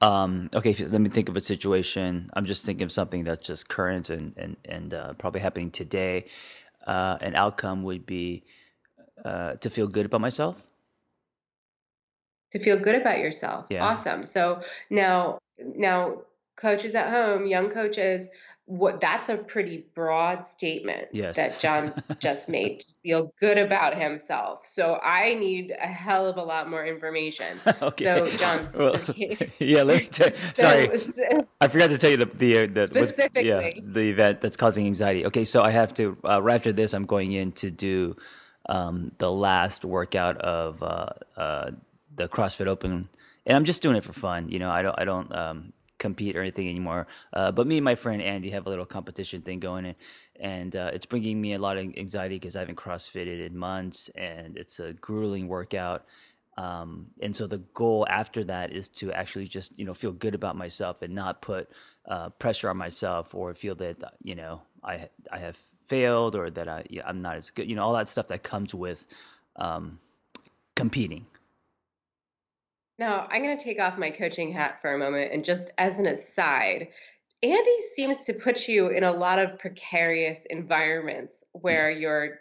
Um, 0.00 0.50
okay, 0.54 0.74
let 0.86 1.00
me 1.00 1.10
think 1.10 1.28
of 1.28 1.36
a 1.36 1.40
situation. 1.40 2.28
I'm 2.32 2.46
just 2.46 2.64
thinking 2.64 2.84
of 2.84 2.92
something 2.92 3.24
that's 3.24 3.46
just 3.46 3.68
current 3.68 4.10
and 4.10 4.32
and 4.36 4.56
and 4.64 4.94
uh, 4.94 5.12
probably 5.14 5.40
happening 5.40 5.70
today. 5.70 6.26
Uh, 6.86 7.18
an 7.20 7.36
outcome 7.36 7.84
would 7.84 8.04
be 8.06 8.44
uh, 9.24 9.54
to 9.54 9.70
feel 9.70 9.86
good 9.86 10.06
about 10.06 10.20
myself. 10.20 10.60
To 12.52 12.58
feel 12.58 12.78
good 12.78 12.96
about 12.96 13.18
yourself. 13.18 13.66
Yeah. 13.70 13.84
Awesome. 13.84 14.26
So 14.26 14.62
now, 14.90 15.38
now, 15.58 16.22
coaches 16.56 16.94
at 16.94 17.10
home, 17.10 17.46
young 17.46 17.70
coaches, 17.70 18.28
what 18.66 19.00
that's 19.00 19.28
a 19.28 19.36
pretty 19.36 19.84
broad 19.94 20.44
statement 20.44 21.08
yes. 21.12 21.36
that 21.36 21.58
John 21.58 21.92
just 22.20 22.48
made 22.48 22.80
to 22.80 22.86
feel 23.02 23.34
good 23.40 23.58
about 23.58 23.98
himself. 23.98 24.64
So 24.64 25.00
I 25.02 25.34
need 25.34 25.72
a 25.72 25.86
hell 25.86 26.26
of 26.26 26.36
a 26.36 26.42
lot 26.42 26.70
more 26.70 26.86
information. 26.86 27.58
okay. 27.82 28.04
So 28.04 28.26
John, 28.36 28.66
well, 28.78 28.96
yeah, 29.58 29.82
let 29.82 30.02
me 30.02 30.06
tell 30.06 30.30
you, 30.30 30.36
sorry, 30.36 30.98
so, 30.98 31.46
I 31.60 31.68
forgot 31.68 31.90
to 31.90 31.98
tell 31.98 32.10
you 32.10 32.18
the 32.18 32.26
the, 32.26 32.66
the 32.66 32.86
specifically 32.86 33.48
yeah, 33.48 33.70
the 33.82 34.10
event 34.10 34.40
that's 34.40 34.56
causing 34.56 34.86
anxiety. 34.86 35.26
Okay, 35.26 35.44
so 35.44 35.62
I 35.62 35.70
have 35.70 35.92
to 35.94 36.16
uh, 36.24 36.40
right 36.40 36.54
after 36.54 36.72
this, 36.72 36.94
I'm 36.94 37.06
going 37.06 37.32
in 37.32 37.52
to 37.52 37.70
do 37.70 38.16
um, 38.68 39.12
the 39.18 39.30
last 39.30 39.84
workout 39.84 40.38
of 40.38 40.82
uh, 40.82 41.06
uh, 41.36 41.70
the 42.14 42.28
CrossFit 42.28 42.68
Open, 42.68 43.08
and 43.44 43.56
I'm 43.56 43.64
just 43.64 43.82
doing 43.82 43.96
it 43.96 44.04
for 44.04 44.12
fun. 44.12 44.48
You 44.48 44.60
know, 44.60 44.70
I 44.70 44.82
don't 44.82 44.98
I 44.98 45.04
don't 45.04 45.34
um, 45.34 45.72
compete 46.02 46.36
or 46.36 46.40
anything 46.40 46.68
anymore. 46.68 47.06
Uh, 47.32 47.52
but 47.52 47.66
me 47.66 47.78
and 47.78 47.84
my 47.84 47.94
friend 47.94 48.20
Andy 48.20 48.50
have 48.50 48.66
a 48.66 48.68
little 48.68 48.84
competition 48.84 49.40
thing 49.40 49.60
going, 49.60 49.86
and, 49.86 49.94
and 50.38 50.76
uh, 50.76 50.90
it's 50.92 51.06
bringing 51.06 51.40
me 51.40 51.54
a 51.54 51.58
lot 51.58 51.78
of 51.78 51.84
anxiety 51.96 52.34
because 52.34 52.56
I 52.56 52.60
haven't 52.60 52.76
CrossFitted 52.76 53.46
in 53.46 53.56
months, 53.56 54.10
and 54.10 54.58
it's 54.58 54.80
a 54.80 54.92
grueling 54.92 55.48
workout. 55.48 56.04
Um, 56.58 57.06
and 57.20 57.34
so 57.34 57.46
the 57.46 57.58
goal 57.72 58.06
after 58.10 58.44
that 58.44 58.72
is 58.72 58.90
to 59.00 59.12
actually 59.12 59.48
just 59.48 59.78
you 59.78 59.86
know 59.86 59.94
feel 59.94 60.12
good 60.12 60.34
about 60.34 60.56
myself 60.56 61.00
and 61.00 61.14
not 61.14 61.40
put 61.40 61.70
uh, 62.06 62.28
pressure 62.30 62.68
on 62.68 62.76
myself 62.76 63.34
or 63.34 63.54
feel 63.54 63.76
that 63.76 63.96
you 64.22 64.34
know 64.34 64.60
I 64.84 65.08
I 65.30 65.38
have 65.38 65.56
failed 65.86 66.34
or 66.34 66.50
that 66.50 66.68
I 66.68 66.84
I'm 67.06 67.22
not 67.22 67.36
as 67.36 67.50
good. 67.50 67.70
You 67.70 67.76
know 67.76 67.84
all 67.84 67.94
that 67.94 68.08
stuff 68.08 68.28
that 68.28 68.42
comes 68.42 68.74
with 68.74 69.06
um, 69.56 69.98
competing. 70.74 71.26
Now, 73.02 73.26
I'm 73.32 73.42
going 73.42 73.58
to 73.58 73.64
take 73.64 73.80
off 73.80 73.98
my 73.98 74.12
coaching 74.12 74.52
hat 74.52 74.80
for 74.80 74.94
a 74.94 74.96
moment. 74.96 75.32
And 75.32 75.44
just 75.44 75.72
as 75.76 75.98
an 75.98 76.06
aside, 76.06 76.86
Andy 77.42 77.80
seems 77.96 78.22
to 78.26 78.32
put 78.32 78.68
you 78.68 78.90
in 78.90 79.02
a 79.02 79.10
lot 79.10 79.40
of 79.40 79.58
precarious 79.58 80.46
environments 80.50 81.42
where 81.50 81.90
your 81.90 82.38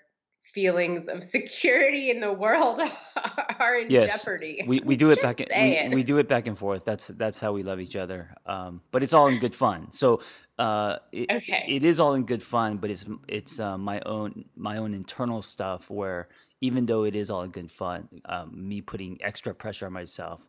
feelings 0.53 1.08
of 1.08 1.24
security 1.38 2.12
in 2.12 2.20
the 2.20 2.32
world 2.32 2.80
are 3.60 3.75
in 3.75 3.89
yes. 3.89 4.24
jeopardy. 4.24 4.63
We 4.68 4.82
we 4.82 4.96
do 4.96 5.10
it 5.10 5.20
back 5.20 5.41
in, 5.41 5.89
we, 5.89 5.96
we, 5.96 6.03
do 6.03 6.20
it 6.20 6.27
back 6.27 6.46
and 6.46 6.56
forth. 6.56 6.86
That's 6.86 7.08
that's 7.08 7.39
how 7.39 7.53
we 7.53 7.63
love 7.63 7.80
each 7.80 7.96
other. 7.96 8.30
Um, 8.46 8.82
but 8.91 9.01
it's 9.01 9.13
all 9.13 9.30
in 9.30 9.39
good 9.39 9.56
fun. 9.56 9.91
So 9.91 10.22
uh, 10.60 10.98
it, 11.12 11.32
okay. 11.32 11.65
it 11.68 11.84
is 11.84 12.00
all 12.00 12.13
in 12.13 12.24
good 12.27 12.44
fun, 12.44 12.77
but 12.77 12.91
it's 12.91 13.08
it's 13.27 13.60
uh, 13.60 13.80
my 13.80 14.00
own 14.06 14.46
my 14.56 14.77
own 14.77 14.94
internal 14.94 15.41
stuff 15.41 15.89
where 15.89 16.27
even 16.62 16.86
though 16.86 17.03
it 17.03 17.15
is 17.15 17.30
all 17.30 17.41
in 17.41 17.50
good 17.50 17.72
fun, 17.72 18.08
um, 18.25 18.51
me 18.53 18.82
putting 18.82 19.20
extra 19.22 19.53
pressure 19.53 19.88
on 19.88 19.94
myself 19.94 20.48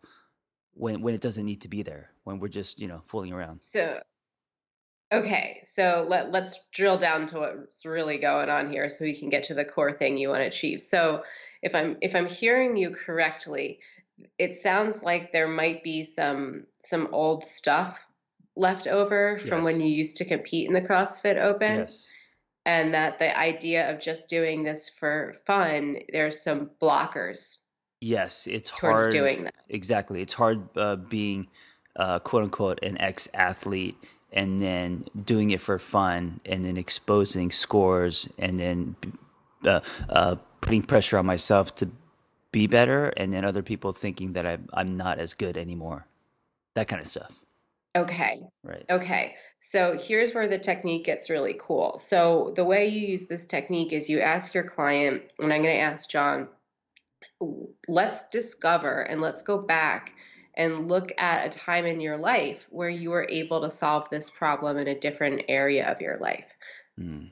when 0.75 1.03
when 1.03 1.15
it 1.15 1.21
doesn't 1.21 1.45
need 1.45 1.63
to 1.63 1.69
be 1.69 1.83
there, 1.83 2.11
when 2.25 2.39
we're 2.39 2.49
just 2.49 2.79
you 2.79 2.87
know 2.87 3.03
fooling 3.07 3.33
around. 3.33 3.63
So, 3.63 4.01
okay, 5.13 5.61
so 5.65 6.07
let 6.09 6.31
let's 6.31 6.61
drill 6.73 6.99
down 6.99 7.27
to 7.29 7.39
what's 7.41 7.85
really 7.87 8.19
going 8.19 8.51
on 8.51 8.71
here, 8.71 8.89
so 8.89 9.05
we 9.05 9.19
can 9.19 9.31
get 9.31 9.45
to 9.45 9.55
the 9.55 9.65
core 9.65 9.93
thing 9.93 10.19
you 10.19 10.29
want 10.29 10.43
to 10.43 10.47
achieve. 10.47 10.83
So, 10.83 11.25
if 11.63 11.75
I'm 11.75 11.97
if 12.03 12.15
I'm 12.15 12.29
hearing 12.29 12.77
you 12.77 12.91
correctly, 12.91 13.81
it 14.39 14.55
sounds 14.55 15.03
like 15.03 15.33
there 15.33 15.49
might 15.49 15.83
be 15.83 16.03
some 16.03 16.65
some 16.81 17.09
old 17.13 17.43
stuff 17.43 17.99
left 18.55 18.87
over 18.87 19.39
from 19.39 19.59
yes. 19.59 19.65
when 19.65 19.81
you 19.81 19.89
used 19.89 20.19
to 20.19 20.27
compete 20.27 20.69
in 20.69 20.75
the 20.75 20.83
CrossFit 20.83 21.43
Open. 21.43 21.79
Yes 21.79 22.09
and 22.65 22.95
that 22.95 23.19
the 23.19 23.37
idea 23.39 23.91
of 23.93 24.01
just 24.01 24.29
doing 24.29 24.63
this 24.63 24.89
for 24.89 25.37
fun, 25.47 25.99
there's 26.13 26.41
some 26.41 26.71
blockers. 26.81 27.59
Yes, 28.01 28.47
it's 28.47 28.71
hard 28.71 29.13
doing 29.13 29.45
that. 29.45 29.55
Exactly, 29.69 30.23
it's 30.23 30.35
hard 30.35 30.69
uh, 30.77 30.97
being 30.97 31.49
uh, 31.97 32.19
quote 32.19 32.45
unquote 32.45 32.83
an 32.83 33.01
ex 33.01 33.29
athlete 33.35 33.97
and 34.33 34.63
then 34.63 35.05
doing 35.25 35.51
it 35.51 35.61
for 35.61 35.79
fun 35.79 36.41
and 36.47 36.65
then 36.65 36.77
exposing 36.77 37.51
scores 37.51 38.29
and 38.39 38.59
then 38.59 38.97
uh, 39.65 39.81
uh, 40.09 40.37
putting 40.61 40.83
pressure 40.83 41.19
on 41.19 41.27
myself 41.27 41.75
to 41.75 41.91
be 42.51 42.67
better 42.67 43.09
and 43.17 43.33
then 43.33 43.45
other 43.45 43.63
people 43.63 43.93
thinking 43.93 44.33
that 44.33 44.47
I'm, 44.47 44.69
I'm 44.73 44.97
not 44.97 45.19
as 45.19 45.35
good 45.35 45.57
anymore. 45.57 46.07
That 46.75 46.89
kind 46.89 47.01
of 47.01 47.09
stuff. 47.09 47.33
Okay. 47.95 48.41
Right. 48.65 48.85
Okay. 48.89 49.35
So 49.65 49.97
here's 49.97 50.35
where 50.35 50.49
the 50.49 50.59
technique 50.59 51.05
gets 51.05 51.31
really 51.31 51.57
cool. 51.59 51.97
So 52.01 52.53
the 52.57 52.65
way 52.65 52.89
you 52.89 53.07
use 53.07 53.27
this 53.27 53.47
technique 53.47 53.93
is 53.93 54.11
you 54.11 54.19
ask 54.19 54.55
your 54.55 54.65
client, 54.65 55.23
and 55.39 55.53
I'm 55.53 55.63
going 55.63 55.77
to 55.77 55.81
ask 55.81 56.11
John, 56.11 56.49
let's 57.87 58.29
discover 58.31 59.03
and 59.03 59.21
let's 59.21 59.43
go 59.43 59.59
back 59.59 60.15
and 60.55 60.89
look 60.89 61.13
at 61.17 61.47
a 61.47 61.59
time 61.59 61.87
in 61.87 62.01
your 62.01 62.17
life 62.17 62.67
where 62.71 62.89
you 62.89 63.11
were 63.11 63.25
able 63.31 63.61
to 63.61 63.71
solve 63.71 64.11
this 64.11 64.29
problem 64.29 64.79
in 64.79 64.89
a 64.89 64.99
different 64.99 65.43
area 65.49 65.89
of 65.89 66.01
your 66.01 66.19
life. 66.19 66.53
Mm. 67.01 67.31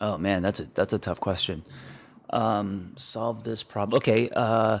Oh 0.00 0.16
man, 0.16 0.42
that's 0.42 0.58
a 0.58 0.64
that's 0.64 0.94
a 0.94 0.98
tough 0.98 1.20
question. 1.20 1.64
Um, 2.30 2.94
solve 2.96 3.44
this 3.44 3.62
problem. 3.62 3.98
Okay, 3.98 4.30
uh, 4.34 4.80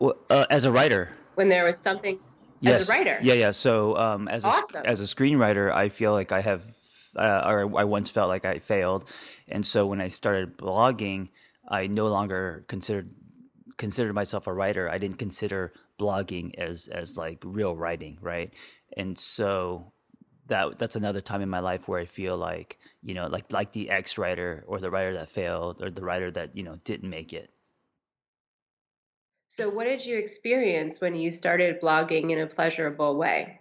uh, 0.00 0.46
as 0.48 0.64
a 0.64 0.72
writer, 0.72 1.10
when 1.34 1.48
there 1.50 1.64
was 1.64 1.76
something 1.76 2.18
yes. 2.60 2.80
as 2.82 2.88
a 2.88 2.92
writer. 2.92 3.18
Yeah, 3.22 3.34
yeah. 3.34 3.50
So 3.50 3.96
um, 3.96 4.28
as 4.28 4.44
awesome. 4.44 4.82
a 4.82 4.86
as 4.86 5.00
a 5.00 5.04
screenwriter, 5.04 5.72
I 5.72 5.88
feel 5.88 6.12
like 6.12 6.32
I 6.32 6.40
have, 6.40 6.62
uh, 7.16 7.42
or 7.46 7.78
I 7.78 7.84
once 7.84 8.10
felt 8.10 8.28
like 8.28 8.44
I 8.44 8.58
failed, 8.58 9.08
and 9.48 9.66
so 9.66 9.86
when 9.86 10.00
I 10.00 10.08
started 10.08 10.56
blogging, 10.56 11.28
I 11.68 11.86
no 11.86 12.08
longer 12.08 12.64
considered 12.68 13.10
considered 13.76 14.12
myself 14.12 14.46
a 14.46 14.52
writer. 14.52 14.90
I 14.90 14.98
didn't 14.98 15.18
consider 15.18 15.72
blogging 15.98 16.54
as 16.58 16.88
as 16.88 17.16
like 17.16 17.38
real 17.44 17.76
writing, 17.76 18.18
right? 18.20 18.52
And 18.96 19.18
so 19.18 19.92
that 20.48 20.78
that's 20.78 20.96
another 20.96 21.20
time 21.20 21.42
in 21.42 21.48
my 21.48 21.60
life 21.60 21.88
where 21.88 22.00
I 22.00 22.06
feel 22.06 22.36
like 22.36 22.78
you 23.02 23.14
know 23.14 23.26
like 23.26 23.52
like 23.52 23.72
the 23.72 23.90
ex 23.90 24.18
writer 24.18 24.64
or 24.66 24.80
the 24.80 24.90
writer 24.90 25.14
that 25.14 25.28
failed 25.28 25.82
or 25.82 25.90
the 25.90 26.04
writer 26.04 26.30
that 26.30 26.56
you 26.56 26.62
know 26.62 26.78
didn't 26.84 27.10
make 27.10 27.32
it. 27.32 27.50
So, 29.48 29.68
what 29.70 29.84
did 29.84 30.04
you 30.04 30.18
experience 30.18 31.00
when 31.00 31.14
you 31.14 31.30
started 31.30 31.80
blogging 31.80 32.30
in 32.30 32.38
a 32.38 32.46
pleasurable 32.46 33.16
way? 33.16 33.60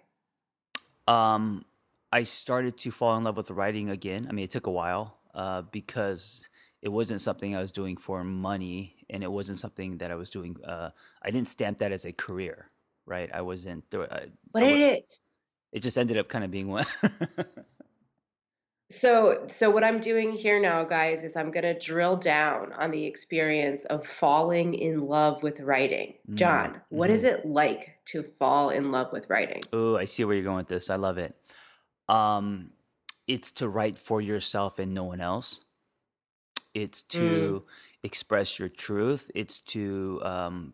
Um, 1.07 1.63
I 2.11 2.23
started 2.23 2.77
to 2.79 2.91
fall 2.91 3.15
in 3.17 3.23
love 3.23 3.37
with 3.37 3.49
writing 3.51 3.89
again. 3.89 4.27
I 4.29 4.33
mean, 4.33 4.43
it 4.43 4.51
took 4.51 4.67
a 4.67 4.71
while 4.71 5.17
uh, 5.33 5.61
because 5.61 6.49
it 6.81 6.89
wasn't 6.89 7.21
something 7.21 7.55
I 7.55 7.61
was 7.61 7.71
doing 7.71 7.95
for 7.95 8.25
money, 8.25 8.97
and 9.09 9.23
it 9.23 9.31
wasn't 9.31 9.59
something 9.59 9.97
that 9.99 10.11
I 10.11 10.15
was 10.15 10.29
doing. 10.29 10.57
Uh, 10.61 10.89
I 11.21 11.31
didn't 11.31 11.47
stamp 11.47 11.77
that 11.77 11.93
as 11.93 12.05
a 12.05 12.11
career, 12.11 12.69
right? 13.05 13.29
I 13.33 13.41
wasn't. 13.41 13.85
I, 13.93 14.27
what 14.51 14.59
did 14.59 14.81
it? 14.81 15.07
it 15.71 15.79
just 15.79 15.97
ended 15.97 16.17
up 16.17 16.27
kind 16.27 16.43
of 16.43 16.51
being 16.51 16.67
one. 16.67 16.85
so, 18.89 19.45
so 19.49 19.69
what 19.69 19.83
I'm 19.83 19.99
doing 19.99 20.31
here 20.31 20.61
now, 20.61 20.85
guys, 20.85 21.23
is 21.23 21.35
I'm 21.35 21.51
going 21.51 21.63
to 21.63 21.77
drill 21.77 22.15
down 22.15 22.71
on 22.73 22.89
the 22.91 23.05
experience 23.05 23.83
of 23.85 24.07
falling 24.07 24.75
in 24.75 25.07
love 25.07 25.43
with 25.43 25.59
writing. 25.59 26.13
Mm, 26.29 26.35
John, 26.35 26.69
mm-hmm. 26.69 26.95
what 26.95 27.09
is 27.09 27.25
it 27.25 27.45
like 27.45 27.97
to 28.05 28.23
fall 28.23 28.69
in 28.69 28.91
love 28.91 29.11
with 29.11 29.29
writing? 29.29 29.61
Oh, 29.73 29.97
I 29.97 30.05
see 30.05 30.23
where 30.23 30.35
you're 30.35 30.45
going 30.45 30.57
with 30.57 30.67
this. 30.67 30.89
I 30.89 30.95
love 30.95 31.17
it. 31.17 31.35
Um, 32.07 32.71
it's 33.27 33.51
to 33.53 33.67
write 33.67 33.99
for 33.99 34.21
yourself 34.21 34.79
and 34.79 34.93
no 34.93 35.03
one 35.03 35.19
else. 35.19 35.61
It's 36.73 37.01
to 37.01 37.19
mm. 37.19 37.63
express 38.03 38.57
your 38.57 38.69
truth. 38.69 39.29
It's 39.35 39.59
to 39.59 40.21
um, 40.23 40.73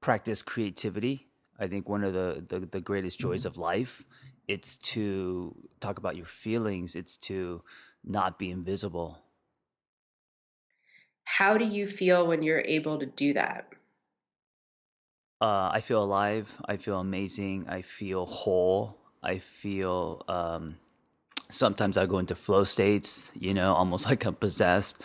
practice 0.00 0.42
creativity. 0.42 1.26
I 1.58 1.66
think 1.66 1.88
one 1.88 2.04
of 2.04 2.12
the, 2.12 2.44
the, 2.48 2.60
the 2.60 2.80
greatest 2.80 3.18
joys 3.18 3.40
mm-hmm. 3.40 3.48
of 3.48 3.58
life 3.58 4.04
it's 4.50 4.76
to 4.76 5.54
talk 5.80 5.98
about 5.98 6.16
your 6.16 6.26
feelings 6.26 6.96
it's 6.96 7.16
to 7.16 7.62
not 8.04 8.38
be 8.38 8.50
invisible. 8.50 9.10
How 11.24 11.56
do 11.56 11.64
you 11.64 11.88
feel 11.88 12.26
when 12.26 12.42
you're 12.42 12.60
able 12.60 12.98
to 12.98 13.06
do 13.06 13.32
that? 13.32 13.72
Uh, 15.40 15.70
i 15.72 15.80
feel 15.80 16.02
alive 16.04 16.60
i 16.66 16.76
feel 16.76 17.00
amazing 17.00 17.66
i 17.66 17.80
feel 17.80 18.26
whole 18.26 18.98
i 19.22 19.38
feel 19.38 20.22
um, 20.28 20.76
sometimes 21.50 21.96
i 21.96 22.06
go 22.06 22.18
into 22.18 22.34
flow 22.34 22.64
states 22.64 23.32
you 23.36 23.54
know 23.54 23.74
almost 23.74 24.06
like 24.10 24.24
i'm 24.26 24.34
possessed. 24.36 25.02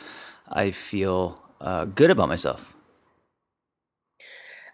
I 0.49 0.71
feel 0.71 1.41
uh, 1.61 1.85
good 1.85 2.11
about 2.11 2.29
myself. 2.29 2.75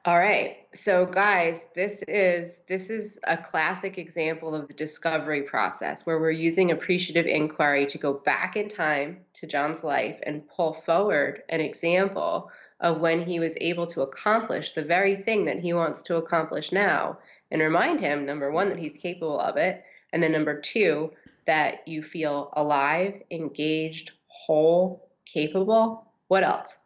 All 0.05 0.17
right. 0.17 0.60
So 0.73 1.05
guys, 1.05 1.67
this 1.75 2.01
is 2.07 2.61
this 2.65 2.89
is 2.89 3.19
a 3.25 3.35
classic 3.35 3.97
example 3.97 4.55
of 4.55 4.69
the 4.69 4.73
discovery 4.73 5.41
process 5.41 6.05
where 6.05 6.17
we're 6.17 6.31
using 6.31 6.71
appreciative 6.71 7.25
inquiry 7.25 7.85
to 7.87 7.97
go 7.97 8.13
back 8.13 8.55
in 8.55 8.69
time 8.69 9.17
to 9.33 9.47
John's 9.47 9.83
life 9.83 10.17
and 10.23 10.47
pull 10.47 10.73
forward 10.73 11.43
an 11.49 11.59
example 11.59 12.49
of 12.79 13.01
when 13.01 13.21
he 13.25 13.41
was 13.41 13.57
able 13.59 13.85
to 13.87 14.01
accomplish 14.01 14.71
the 14.71 14.81
very 14.81 15.13
thing 15.13 15.43
that 15.43 15.59
he 15.59 15.73
wants 15.73 16.03
to 16.03 16.15
accomplish 16.15 16.71
now 16.71 17.17
and 17.51 17.61
remind 17.61 17.99
him 17.99 18.25
number 18.25 18.49
1 18.49 18.69
that 18.69 18.79
he's 18.79 18.97
capable 18.97 19.41
of 19.41 19.57
it 19.57 19.83
and 20.13 20.23
then 20.23 20.31
number 20.31 20.59
2 20.59 21.11
that 21.47 21.85
you 21.85 22.01
feel 22.01 22.49
alive, 22.53 23.21
engaged, 23.29 24.11
whole, 24.27 25.09
capable. 25.25 26.05
What 26.29 26.43
else? 26.43 26.79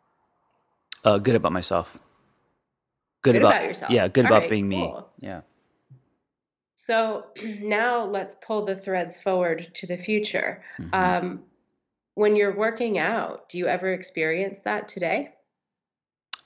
Uh, 1.03 1.19
good 1.19 1.35
about 1.35 1.51
myself 1.51 1.99
good, 3.25 3.33
good 3.33 3.41
about, 3.41 3.55
about, 3.55 3.65
yourself. 3.65 3.91
Yeah, 3.91 4.07
good 4.07 4.25
All 4.25 4.31
about 4.31 4.41
right, 4.43 4.49
being 4.49 4.69
cool. 4.69 5.09
me. 5.19 5.27
Yeah. 5.27 5.41
So 6.75 7.25
now 7.61 8.05
let's 8.05 8.35
pull 8.45 8.63
the 8.63 8.75
threads 8.75 9.19
forward 9.19 9.71
to 9.73 9.87
the 9.87 9.97
future. 9.97 10.63
Mm-hmm. 10.79 10.93
Um, 10.93 11.43
when 12.13 12.35
you're 12.35 12.55
working 12.55 12.97
out, 12.97 13.49
do 13.49 13.57
you 13.57 13.67
ever 13.67 13.91
experience 13.91 14.61
that 14.61 14.87
today? 14.87 15.33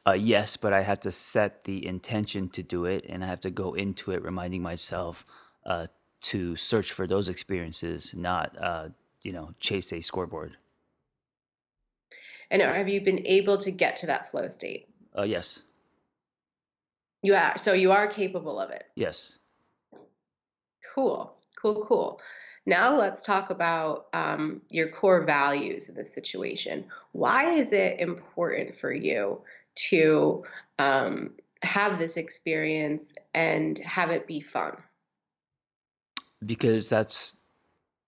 Uh, 0.07 0.13
yes, 0.13 0.57
but 0.57 0.73
I 0.73 0.81
have 0.81 1.01
to 1.01 1.11
set 1.11 1.65
the 1.65 1.85
intention 1.85 2.49
to 2.49 2.63
do 2.63 2.85
it, 2.85 3.05
and 3.07 3.23
I 3.23 3.27
have 3.27 3.41
to 3.41 3.51
go 3.51 3.73
into 3.73 4.11
it 4.11 4.23
reminding 4.23 4.63
myself 4.63 5.25
uh, 5.65 5.87
to 6.21 6.55
search 6.55 6.91
for 6.91 7.05
those 7.05 7.29
experiences, 7.29 8.15
not 8.15 8.57
uh, 8.59 8.89
you 9.21 9.31
know 9.33 9.53
chase 9.59 9.91
a 9.93 10.01
scoreboard. 10.01 10.57
And 12.49 12.63
have 12.63 12.89
you 12.89 13.01
been 13.01 13.27
able 13.27 13.59
to 13.59 13.69
get 13.69 13.97
to 13.97 14.07
that 14.07 14.31
flow 14.31 14.47
state? 14.47 14.87
Uh, 15.15 15.23
yes. 15.23 15.61
You 17.21 17.35
are 17.35 17.57
so 17.57 17.73
you 17.73 17.91
are 17.91 18.07
capable 18.07 18.59
of 18.59 18.69
it. 18.69 18.85
Yes. 18.95 19.39
Cool, 20.95 21.33
cool, 21.61 21.85
cool. 21.85 22.21
Now 22.65 22.95
let's 22.95 23.23
talk 23.23 23.49
about 23.49 24.07
um, 24.13 24.61
your 24.69 24.89
core 24.89 25.23
values 25.23 25.89
in 25.89 25.95
this 25.95 26.13
situation. 26.13 26.85
Why 27.13 27.51
is 27.51 27.73
it 27.73 27.99
important 27.99 28.77
for 28.77 28.91
you 28.91 29.41
to 29.89 30.43
um, 30.77 31.31
have 31.63 31.99
this 31.99 32.17
experience 32.17 33.15
and 33.33 33.77
have 33.79 34.11
it 34.11 34.27
be 34.27 34.39
fun? 34.39 34.77
Because 36.45 36.89
that's 36.89 37.35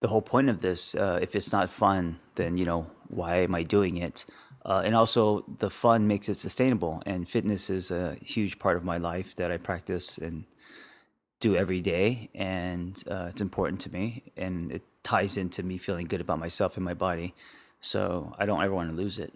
the 0.01 0.07
whole 0.07 0.21
point 0.21 0.49
of 0.49 0.61
this. 0.61 0.95
Uh, 0.95 1.19
if 1.21 1.35
it's 1.35 1.51
not 1.51 1.69
fun, 1.69 2.19
then 2.35 2.57
you 2.57 2.65
know 2.65 2.87
why 3.07 3.37
am 3.37 3.55
I 3.55 3.63
doing 3.63 3.97
it? 3.97 4.25
Uh, 4.63 4.81
and 4.85 4.95
also, 4.95 5.43
the 5.57 5.69
fun 5.69 6.07
makes 6.07 6.29
it 6.29 6.39
sustainable. 6.39 7.01
And 7.05 7.27
fitness 7.27 7.69
is 7.69 7.91
a 7.91 8.15
huge 8.23 8.59
part 8.59 8.77
of 8.77 8.83
my 8.83 8.97
life 8.97 9.35
that 9.37 9.51
I 9.51 9.57
practice 9.57 10.17
and 10.17 10.45
do 11.39 11.55
every 11.55 11.81
day. 11.81 12.29
And 12.35 13.03
uh, 13.09 13.27
it's 13.29 13.41
important 13.41 13.81
to 13.81 13.91
me. 13.91 14.31
And 14.37 14.71
it 14.71 14.83
ties 15.03 15.37
into 15.37 15.63
me 15.63 15.77
feeling 15.77 16.05
good 16.05 16.21
about 16.21 16.39
myself 16.39 16.77
and 16.77 16.85
my 16.85 16.93
body. 16.93 17.33
So 17.81 18.35
I 18.37 18.45
don't 18.45 18.61
ever 18.61 18.73
want 18.73 18.91
to 18.91 18.95
lose 18.95 19.17
it. 19.17 19.33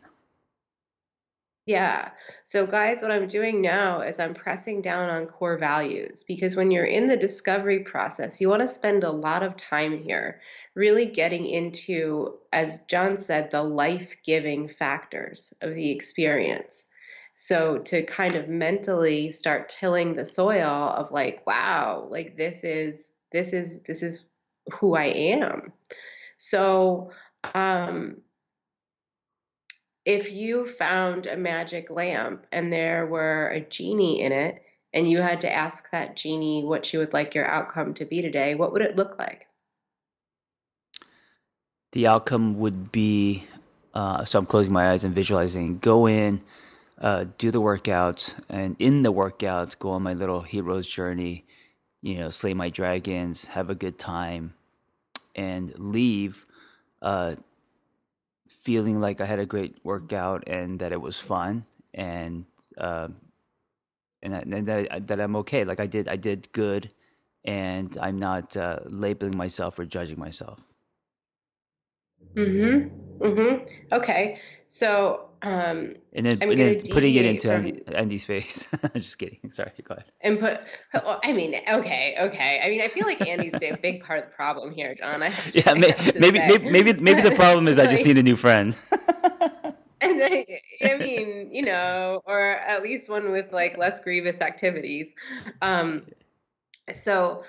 Yeah. 1.65 2.11
So, 2.43 2.67
guys, 2.67 3.01
what 3.01 3.09
I'm 3.09 3.27
doing 3.27 3.59
now 3.59 4.01
is 4.01 4.19
I'm 4.19 4.35
pressing 4.35 4.83
down 4.83 5.09
on 5.09 5.25
core 5.25 5.57
values 5.57 6.23
because 6.23 6.55
when 6.55 6.69
you're 6.69 6.85
in 6.85 7.07
the 7.07 7.17
discovery 7.17 7.79
process, 7.79 8.39
you 8.39 8.49
want 8.49 8.61
to 8.61 8.67
spend 8.67 9.03
a 9.03 9.09
lot 9.09 9.41
of 9.41 9.57
time 9.57 10.03
here 10.03 10.41
really 10.75 11.05
getting 11.05 11.45
into, 11.45 12.37
as 12.51 12.81
John 12.87 13.17
said, 13.17 13.49
the 13.49 13.63
life 13.63 14.15
giving 14.23 14.67
factors 14.67 15.53
of 15.61 15.73
the 15.73 15.91
experience. 15.91 16.87
So, 17.33 17.79
to 17.79 18.03
kind 18.03 18.35
of 18.35 18.47
mentally 18.47 19.31
start 19.31 19.69
tilling 19.69 20.13
the 20.13 20.25
soil 20.25 20.89
of 20.89 21.11
like, 21.11 21.45
wow, 21.45 22.07
like 22.09 22.37
this 22.37 22.63
is, 22.63 23.13
this 23.31 23.51
is, 23.51 23.83
this 23.83 24.03
is 24.03 24.25
who 24.79 24.95
I 24.95 25.05
am. 25.05 25.73
So, 26.37 27.11
um, 27.53 28.17
if 30.05 30.31
you 30.31 30.67
found 30.67 31.25
a 31.25 31.35
magic 31.35 31.89
lamp 31.89 32.45
and 32.51 32.71
there 32.71 33.07
were 33.07 33.47
a 33.49 33.61
genie 33.61 34.21
in 34.21 34.31
it, 34.31 34.61
and 34.93 35.09
you 35.09 35.19
had 35.19 35.41
to 35.41 35.53
ask 35.53 35.91
that 35.91 36.15
genie 36.15 36.63
what 36.63 36.85
she 36.85 36.97
would 36.97 37.11
like 37.11 37.35
your 37.35 37.47
outcome 37.47 37.93
to 37.95 38.05
be 38.05 38.21
today, 38.21 38.55
what 38.55 38.71
would 38.71 38.81
it 38.81 38.95
look 38.95 39.19
like? 39.19 39.47
The 41.95 42.07
outcome 42.07 42.59
would 42.59 42.91
be 42.91 43.45
uh, 43.93 44.25
so 44.25 44.37
I'm 44.37 44.45
closing 44.45 44.73
my 44.73 44.91
eyes 44.91 45.05
and 45.05 45.15
visualizing, 45.15 45.79
go 45.79 46.07
in, 46.09 46.41
uh, 46.99 47.23
do 47.37 47.51
the 47.51 47.61
workout, 47.61 48.35
and 48.49 48.75
in 48.79 49.03
the 49.03 49.13
workout, 49.13 49.79
go 49.79 49.91
on 49.91 50.03
my 50.03 50.13
little 50.13 50.41
hero's 50.41 50.89
journey, 50.89 51.45
you 52.01 52.15
know, 52.17 52.29
slay 52.29 52.53
my 52.53 52.69
dragons, 52.69 53.45
have 53.45 53.69
a 53.69 53.75
good 53.75 53.97
time, 53.97 54.55
and 55.37 55.73
leave 55.79 56.45
uh, 57.01 57.35
feeling 58.49 58.99
like 58.99 59.21
I 59.21 59.25
had 59.25 59.39
a 59.39 59.45
great 59.45 59.77
workout 59.85 60.43
and 60.47 60.79
that 60.79 60.91
it 60.91 60.99
was 60.99 61.17
fun 61.17 61.65
and 61.93 62.43
uh, 62.77 63.07
and, 64.21 64.33
that, 64.33 64.43
and 64.43 64.67
that 64.67 65.07
that 65.07 65.21
I'm 65.21 65.37
okay. 65.37 65.63
Like 65.63 65.79
I 65.79 65.87
did, 65.87 66.09
I 66.09 66.17
did 66.17 66.51
good, 66.51 66.91
and 67.45 67.97
I'm 68.01 68.19
not 68.19 68.57
uh, 68.57 68.79
labeling 68.83 69.37
myself 69.37 69.79
or 69.79 69.85
judging 69.85 70.19
myself. 70.19 70.59
Mhm. 72.35 72.91
Mm 73.21 73.35
Mhm. 73.35 73.69
Okay. 73.91 74.39
So 74.67 75.29
um, 75.45 75.95
and 76.13 76.25
then, 76.25 76.41
and 76.41 76.59
then 76.59 76.81
putting 76.89 77.13
it 77.13 77.25
into 77.25 77.51
Andy, 77.51 77.83
Andy's 77.93 78.25
face. 78.25 78.67
I'm 78.83 79.01
just 79.01 79.19
kidding. 79.19 79.37
Sorry, 79.51 79.71
go 79.83 79.93
ahead. 79.93 80.11
And 80.21 80.39
put, 80.39 80.59
well, 80.91 81.19
I 81.23 81.33
mean, 81.33 81.55
okay, 81.69 82.15
okay. 82.19 82.61
I 82.63 82.69
mean, 82.69 82.81
I 82.81 82.87
feel 82.87 83.05
like 83.05 83.21
Andy's 83.21 83.53
a 83.53 83.77
big 83.81 84.03
part 84.03 84.19
of 84.19 84.25
the 84.25 84.31
problem 84.31 84.71
here, 84.71 84.95
John. 84.95 85.21
I, 85.21 85.31
yeah, 85.53 85.73
may, 85.75 85.93
maybe, 86.19 86.39
maybe, 86.39 86.69
maybe, 86.71 86.93
maybe 86.93 87.21
the 87.21 87.35
problem 87.35 87.67
is 87.67 87.77
I 87.77 87.85
just 87.85 88.07
need 88.07 88.17
a 88.17 88.23
new 88.23 88.35
friend. 88.35 88.75
and 90.01 90.19
then, 90.19 90.45
I 90.83 90.95
mean, 90.97 91.49
you 91.51 91.61
know, 91.61 92.21
or 92.25 92.53
at 92.53 92.81
least 92.81 93.07
one 93.07 93.31
with 93.31 93.53
like 93.53 93.77
less 93.77 93.99
grievous 93.99 94.41
activities. 94.41 95.13
Um, 95.61 96.07
so, 96.91 97.43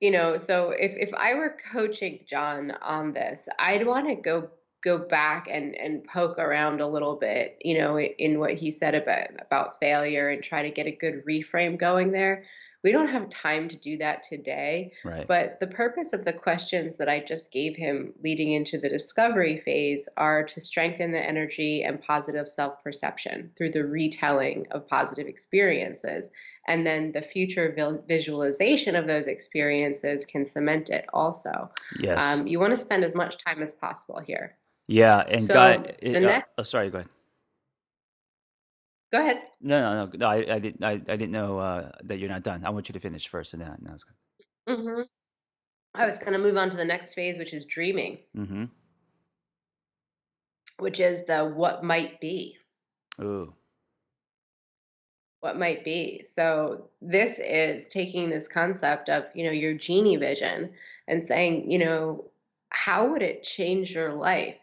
you 0.00 0.10
know, 0.10 0.38
so 0.38 0.70
if 0.70 0.92
if 0.96 1.14
I 1.14 1.34
were 1.34 1.56
coaching 1.72 2.24
John 2.28 2.72
on 2.82 3.12
this, 3.12 3.48
I'd 3.58 3.86
want 3.86 4.08
to 4.08 4.14
go 4.14 4.50
go 4.82 4.98
back 4.98 5.48
and 5.50 5.74
and 5.74 6.04
poke 6.04 6.38
around 6.38 6.80
a 6.80 6.88
little 6.88 7.16
bit, 7.16 7.58
you 7.62 7.78
know, 7.78 7.98
in 7.98 8.38
what 8.38 8.54
he 8.54 8.70
said 8.70 8.94
about 8.94 9.28
about 9.40 9.78
failure 9.80 10.28
and 10.28 10.42
try 10.42 10.62
to 10.62 10.70
get 10.70 10.86
a 10.86 10.92
good 10.92 11.24
reframe 11.28 11.78
going 11.78 12.12
there. 12.12 12.44
We 12.84 12.92
don't 12.92 13.08
have 13.08 13.30
time 13.30 13.66
to 13.68 13.76
do 13.76 13.96
that 13.96 14.22
today. 14.22 14.92
Right. 15.04 15.26
But 15.26 15.58
the 15.58 15.66
purpose 15.66 16.12
of 16.12 16.24
the 16.24 16.34
questions 16.34 16.98
that 16.98 17.08
I 17.08 17.18
just 17.18 17.50
gave 17.50 17.74
him 17.74 18.12
leading 18.22 18.52
into 18.52 18.78
the 18.78 18.90
discovery 18.90 19.62
phase 19.64 20.06
are 20.18 20.44
to 20.44 20.60
strengthen 20.60 21.10
the 21.10 21.20
energy 21.20 21.82
and 21.82 22.00
positive 22.00 22.46
self 22.46 22.84
perception 22.84 23.50
through 23.56 23.70
the 23.70 23.86
retelling 23.86 24.66
of 24.70 24.86
positive 24.86 25.26
experiences. 25.26 26.30
And 26.68 26.86
then 26.86 27.12
the 27.12 27.22
future 27.22 27.74
visualization 28.06 28.96
of 28.96 29.06
those 29.06 29.26
experiences 29.26 30.26
can 30.26 30.44
cement 30.46 30.90
it 30.90 31.06
also. 31.12 31.70
Yes. 31.98 32.22
Um, 32.22 32.46
you 32.46 32.60
want 32.60 32.72
to 32.72 32.78
spend 32.78 33.02
as 33.02 33.14
much 33.14 33.42
time 33.42 33.62
as 33.62 33.72
possible 33.72 34.20
here. 34.20 34.56
Yeah, 34.86 35.24
and 35.26 35.44
so 35.44 35.54
guy, 35.54 35.72
it, 35.72 36.00
the 36.02 36.16
uh, 36.16 36.20
next. 36.20 36.54
Oh, 36.58 36.62
sorry. 36.62 36.90
Go 36.90 36.98
ahead. 36.98 37.08
Go 39.14 39.20
ahead. 39.20 39.42
No, 39.60 39.80
no, 39.80 40.06
no. 40.06 40.12
no 40.12 40.26
I, 40.26 40.54
I 40.56 40.58
didn't. 40.58 40.82
I, 40.82 40.94
I 40.94 40.96
didn't 40.96 41.30
know 41.30 41.60
uh, 41.60 41.92
that 42.02 42.18
you're 42.18 42.28
not 42.28 42.42
done. 42.42 42.64
I 42.64 42.70
want 42.70 42.88
you 42.88 42.94
to 42.94 42.98
finish 42.98 43.28
first, 43.28 43.52
and 43.52 43.62
then 43.62 43.76
that 43.82 43.92
was 43.92 44.02
good. 44.02 44.76
Mm-hmm. 44.76 45.02
I 45.94 46.04
was 46.04 46.18
going 46.18 46.32
to 46.32 46.38
move 46.40 46.56
on 46.56 46.68
to 46.70 46.76
the 46.76 46.84
next 46.84 47.14
phase, 47.14 47.38
which 47.38 47.54
is 47.54 47.64
dreaming. 47.64 48.18
Mm-hmm. 48.36 48.64
Which 50.80 50.98
is 50.98 51.26
the 51.26 51.44
what 51.44 51.84
might 51.84 52.20
be. 52.20 52.56
Ooh. 53.20 53.54
What 55.38 55.60
might 55.60 55.84
be. 55.84 56.24
So 56.24 56.88
this 57.00 57.38
is 57.38 57.90
taking 57.90 58.30
this 58.30 58.48
concept 58.48 59.08
of 59.10 59.26
you 59.32 59.44
know 59.44 59.52
your 59.52 59.74
genie 59.74 60.16
vision 60.16 60.70
and 61.06 61.24
saying 61.24 61.70
you 61.70 61.78
know 61.78 62.24
how 62.70 63.12
would 63.12 63.22
it 63.22 63.44
change 63.44 63.94
your 63.94 64.12
life 64.12 64.56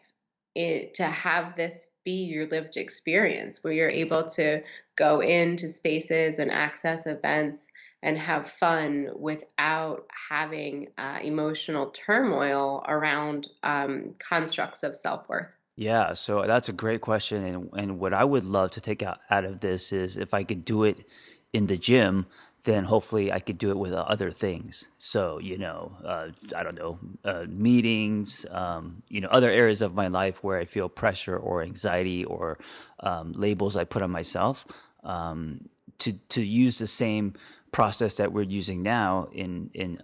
it, 0.56 0.96
to 0.96 1.06
have 1.06 1.56
this 1.56 1.88
be 2.04 2.24
your 2.24 2.48
lived 2.48 2.78
experience 2.78 3.64
where 3.64 3.74
you're 3.74 3.90
able 3.90 4.24
to 4.30 4.62
go 4.96 5.22
into 5.22 5.70
spaces 5.70 6.40
and 6.40 6.52
access 6.52 7.08
events 7.08 7.72
and 8.04 8.18
have 8.18 8.52
fun 8.52 9.10
without 9.16 10.08
having 10.30 10.88
uh, 10.98 11.20
emotional 11.22 11.88
turmoil 11.88 12.84
around 12.88 13.50
um, 13.64 14.16
constructs 14.20 14.84
of 14.84 14.96
self 14.96 15.28
worth? 15.30 15.56
Yeah, 15.76 16.14
so 16.14 16.46
that's 16.46 16.70
a 16.70 16.74
great 16.74 17.02
question. 17.02 17.44
And, 17.44 17.70
and 17.74 18.00
what 18.00 18.14
I 18.14 18.24
would 18.24 18.44
love 18.44 18.72
to 18.72 18.82
take 18.82 19.02
out, 19.02 19.20
out 19.30 19.46
of 19.46 19.60
this 19.62 19.92
is 19.92 20.18
if 20.18 20.34
I 20.34 20.44
could 20.44 20.66
do 20.66 20.84
it 20.84 21.06
in 21.54 21.68
the 21.68 21.78
gym, 21.78 22.28
then 22.64 22.84
hopefully 22.84 23.32
I 23.32 23.40
could 23.40 23.58
do 23.58 23.72
it 23.72 23.78
with 23.78 23.94
uh, 23.94 24.06
other 24.08 24.32
things. 24.32 24.86
So, 24.98 25.40
you 25.40 25.58
know, 25.58 25.98
uh, 26.04 26.28
I 26.56 26.64
don't 26.64 26.76
know, 26.76 27.00
uh, 27.24 27.46
meetings, 27.48 28.46
um, 28.52 29.04
you 29.10 29.22
know, 29.22 29.30
other 29.30 29.50
areas 29.50 29.82
of 29.82 29.96
my 29.96 30.08
life 30.08 30.44
where 30.44 30.60
I 30.60 30.66
feel 30.66 30.90
pressure 30.90 31.38
or 31.38 31.64
anxiety 31.64 32.24
or 32.24 32.60
um, 33.00 33.34
labels 33.34 33.76
I 33.76 33.84
put 33.84 34.02
on 34.02 34.12
myself 34.12 34.68
um, 35.04 35.70
to, 36.00 36.14
to 36.30 36.44
use 36.44 36.78
the 36.78 36.88
same 36.88 37.34
process 37.72 38.16
that 38.16 38.32
we're 38.32 38.44
using 38.44 38.84
now 38.84 39.30
in, 39.32 39.72
in, 39.74 40.02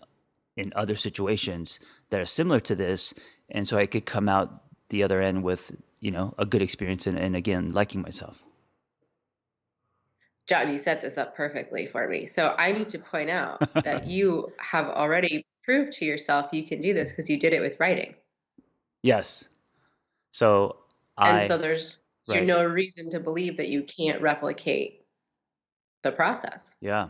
in 0.55 0.73
other 0.75 0.95
situations 0.95 1.79
that 2.09 2.19
are 2.19 2.25
similar 2.25 2.59
to 2.61 2.75
this. 2.75 3.13
And 3.49 3.67
so 3.67 3.77
I 3.77 3.85
could 3.85 4.05
come 4.05 4.27
out 4.27 4.63
the 4.89 5.03
other 5.03 5.21
end 5.21 5.43
with, 5.43 5.75
you 5.99 6.11
know, 6.11 6.33
a 6.37 6.45
good 6.45 6.61
experience 6.61 7.05
and, 7.05 7.17
and 7.19 7.35
again, 7.35 7.71
liking 7.71 8.01
myself. 8.01 8.41
John, 10.47 10.71
you 10.71 10.77
set 10.77 11.01
this 11.01 11.17
up 11.17 11.35
perfectly 11.35 11.85
for 11.85 12.07
me. 12.07 12.25
So 12.25 12.55
I 12.57 12.71
need 12.71 12.89
to 12.89 12.99
point 12.99 13.29
out 13.29 13.59
that 13.83 14.07
you 14.07 14.51
have 14.59 14.87
already 14.87 15.45
proved 15.63 15.91
to 15.91 16.05
yourself 16.05 16.53
you 16.53 16.65
can 16.65 16.81
do 16.81 16.93
this 16.93 17.11
because 17.11 17.29
you 17.29 17.37
did 17.37 17.53
it 17.53 17.59
with 17.59 17.77
writing. 17.79 18.15
Yes. 19.03 19.49
So 20.31 20.77
I, 21.17 21.39
and 21.39 21.47
so 21.47 21.57
there's 21.57 21.99
right. 22.27 22.45
no 22.45 22.63
reason 22.63 23.09
to 23.11 23.19
believe 23.19 23.57
that 23.57 23.67
you 23.67 23.83
can't 23.83 24.21
replicate 24.21 25.05
the 26.03 26.11
process. 26.11 26.75
Yeah. 26.81 27.09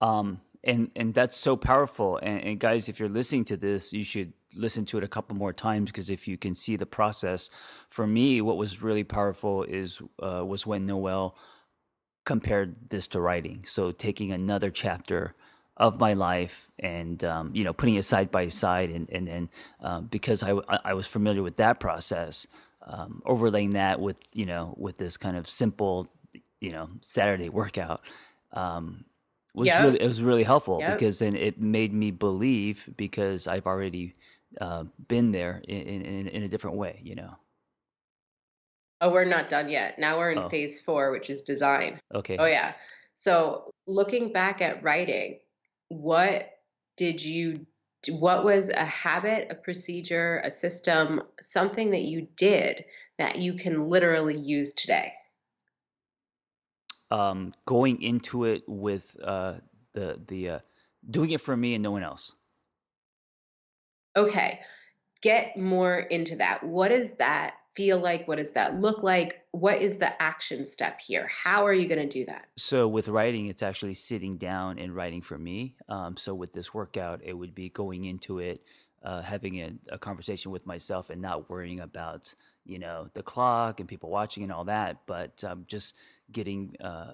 Um, 0.00 0.40
and 0.62 0.90
and 0.94 1.14
that's 1.14 1.36
so 1.36 1.56
powerful. 1.56 2.18
And, 2.18 2.44
and 2.44 2.60
guys, 2.60 2.88
if 2.88 3.00
you're 3.00 3.08
listening 3.08 3.44
to 3.46 3.56
this, 3.56 3.92
you 3.92 4.04
should 4.04 4.32
listen 4.54 4.84
to 4.86 4.98
it 4.98 5.04
a 5.04 5.08
couple 5.08 5.36
more 5.36 5.52
times 5.52 5.90
because 5.90 6.08
if 6.10 6.26
you 6.26 6.36
can 6.36 6.54
see 6.54 6.76
the 6.76 6.86
process, 6.86 7.50
for 7.88 8.06
me, 8.06 8.40
what 8.40 8.56
was 8.56 8.82
really 8.82 9.04
powerful 9.04 9.62
is 9.64 10.00
uh, 10.22 10.44
was 10.44 10.66
when 10.66 10.86
Noelle 10.86 11.36
compared 12.24 12.90
this 12.90 13.08
to 13.08 13.20
writing. 13.20 13.64
So 13.66 13.92
taking 13.92 14.32
another 14.32 14.70
chapter 14.70 15.34
of 15.76 16.00
my 16.00 16.12
life 16.12 16.68
and 16.78 17.22
um, 17.24 17.50
you 17.54 17.64
know 17.64 17.72
putting 17.72 17.94
it 17.94 18.04
side 18.04 18.30
by 18.30 18.48
side 18.48 18.90
and 18.90 19.08
and, 19.10 19.28
and 19.28 19.48
uh, 19.80 20.00
because 20.00 20.42
I, 20.42 20.58
I 20.84 20.94
was 20.94 21.06
familiar 21.06 21.42
with 21.42 21.56
that 21.56 21.80
process, 21.80 22.46
um, 22.86 23.22
overlaying 23.24 23.70
that 23.70 24.00
with 24.00 24.18
you 24.32 24.46
know 24.46 24.74
with 24.76 24.98
this 24.98 25.16
kind 25.16 25.36
of 25.36 25.48
simple 25.48 26.08
you 26.60 26.72
know 26.72 26.90
Saturday 27.00 27.48
workout. 27.48 28.02
Um, 28.52 29.04
was 29.54 29.68
yep. 29.68 29.82
really 29.82 30.00
it 30.00 30.06
was 30.06 30.22
really 30.22 30.44
helpful 30.44 30.78
yep. 30.80 30.98
because 30.98 31.18
then 31.18 31.34
it 31.34 31.60
made 31.60 31.92
me 31.92 32.10
believe 32.10 32.88
because 32.96 33.46
I've 33.46 33.66
already 33.66 34.14
uh, 34.60 34.84
been 35.08 35.32
there 35.32 35.62
in, 35.66 36.02
in, 36.02 36.28
in 36.28 36.42
a 36.42 36.48
different 36.48 36.76
way, 36.76 37.00
you 37.02 37.14
know. 37.14 37.36
Oh, 39.00 39.12
we're 39.12 39.24
not 39.24 39.48
done 39.48 39.68
yet. 39.68 39.98
Now 39.98 40.18
we're 40.18 40.32
in 40.32 40.38
oh. 40.38 40.48
phase 40.48 40.80
four, 40.80 41.12
which 41.12 41.30
is 41.30 41.42
design. 41.42 42.00
Okay. 42.14 42.36
Oh 42.38 42.46
yeah. 42.46 42.72
So 43.14 43.70
looking 43.86 44.32
back 44.32 44.60
at 44.60 44.82
writing, 44.82 45.38
what 45.88 46.50
did 46.96 47.22
you? 47.22 47.66
What 48.08 48.44
was 48.44 48.68
a 48.68 48.84
habit, 48.84 49.48
a 49.50 49.54
procedure, 49.56 50.40
a 50.44 50.50
system, 50.50 51.20
something 51.40 51.90
that 51.90 52.02
you 52.02 52.28
did 52.36 52.84
that 53.18 53.38
you 53.38 53.54
can 53.54 53.88
literally 53.88 54.38
use 54.38 54.72
today? 54.72 55.12
Um, 57.10 57.54
going 57.66 58.02
into 58.02 58.44
it 58.44 58.62
with 58.66 59.16
uh, 59.22 59.54
the 59.94 60.20
the 60.26 60.48
uh, 60.48 60.58
doing 61.08 61.30
it 61.30 61.40
for 61.40 61.56
me 61.56 61.74
and 61.74 61.82
no 61.82 61.90
one 61.90 62.02
else. 62.02 62.34
Okay, 64.18 64.58
get 65.22 65.56
more 65.56 66.00
into 66.00 66.34
that. 66.36 66.64
What 66.64 66.88
does 66.88 67.12
that 67.14 67.54
feel 67.76 68.00
like? 68.00 68.26
What 68.26 68.38
does 68.38 68.50
that 68.50 68.80
look 68.80 69.04
like? 69.04 69.42
What 69.52 69.80
is 69.80 69.98
the 69.98 70.20
action 70.20 70.64
step 70.64 71.00
here? 71.00 71.30
How 71.44 71.64
are 71.64 71.72
you 71.72 71.86
going 71.86 72.00
to 72.00 72.08
do 72.08 72.26
that? 72.26 72.48
So, 72.56 72.88
with 72.88 73.06
writing, 73.06 73.46
it's 73.46 73.62
actually 73.62 73.94
sitting 73.94 74.36
down 74.36 74.80
and 74.80 74.92
writing 74.92 75.22
for 75.22 75.38
me. 75.38 75.76
Um, 75.88 76.16
so, 76.16 76.34
with 76.34 76.52
this 76.52 76.74
workout, 76.74 77.20
it 77.22 77.34
would 77.34 77.54
be 77.54 77.68
going 77.68 78.06
into 78.06 78.40
it, 78.40 78.64
uh, 79.04 79.22
having 79.22 79.60
a, 79.60 79.70
a, 79.90 79.98
conversation 79.98 80.50
with 80.50 80.66
myself, 80.66 81.10
and 81.10 81.22
not 81.22 81.48
worrying 81.48 81.78
about 81.78 82.34
you 82.66 82.80
know 82.80 83.08
the 83.14 83.22
clock 83.22 83.78
and 83.78 83.88
people 83.88 84.10
watching 84.10 84.42
and 84.42 84.50
all 84.50 84.64
that, 84.64 84.96
but 85.06 85.44
um, 85.44 85.64
just 85.68 85.94
getting 86.32 86.74
uh, 86.80 87.12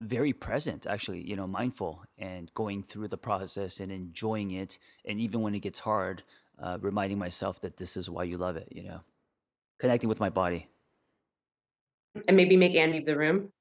very 0.00 0.32
present 0.32 0.86
actually 0.86 1.20
you 1.20 1.36
know 1.36 1.46
mindful 1.46 2.02
and 2.18 2.52
going 2.54 2.82
through 2.82 3.08
the 3.08 3.18
process 3.18 3.80
and 3.80 3.92
enjoying 3.92 4.50
it. 4.52 4.78
And 5.04 5.20
even 5.20 5.42
when 5.42 5.54
it 5.54 5.60
gets 5.60 5.78
hard 5.78 6.22
uh, 6.58 6.78
reminding 6.80 7.18
myself 7.18 7.60
that 7.62 7.76
this 7.76 7.96
is 7.96 8.08
why 8.08 8.24
you 8.24 8.38
love 8.38 8.56
it 8.56 8.68
you 8.70 8.82
know 8.82 9.00
connecting 9.78 10.08
with 10.08 10.20
my 10.20 10.30
body. 10.30 10.66
And 12.28 12.36
maybe 12.36 12.56
make 12.56 12.74
andy 12.74 12.98
leave 12.98 13.06
the 13.06 13.16
room. 13.16 13.52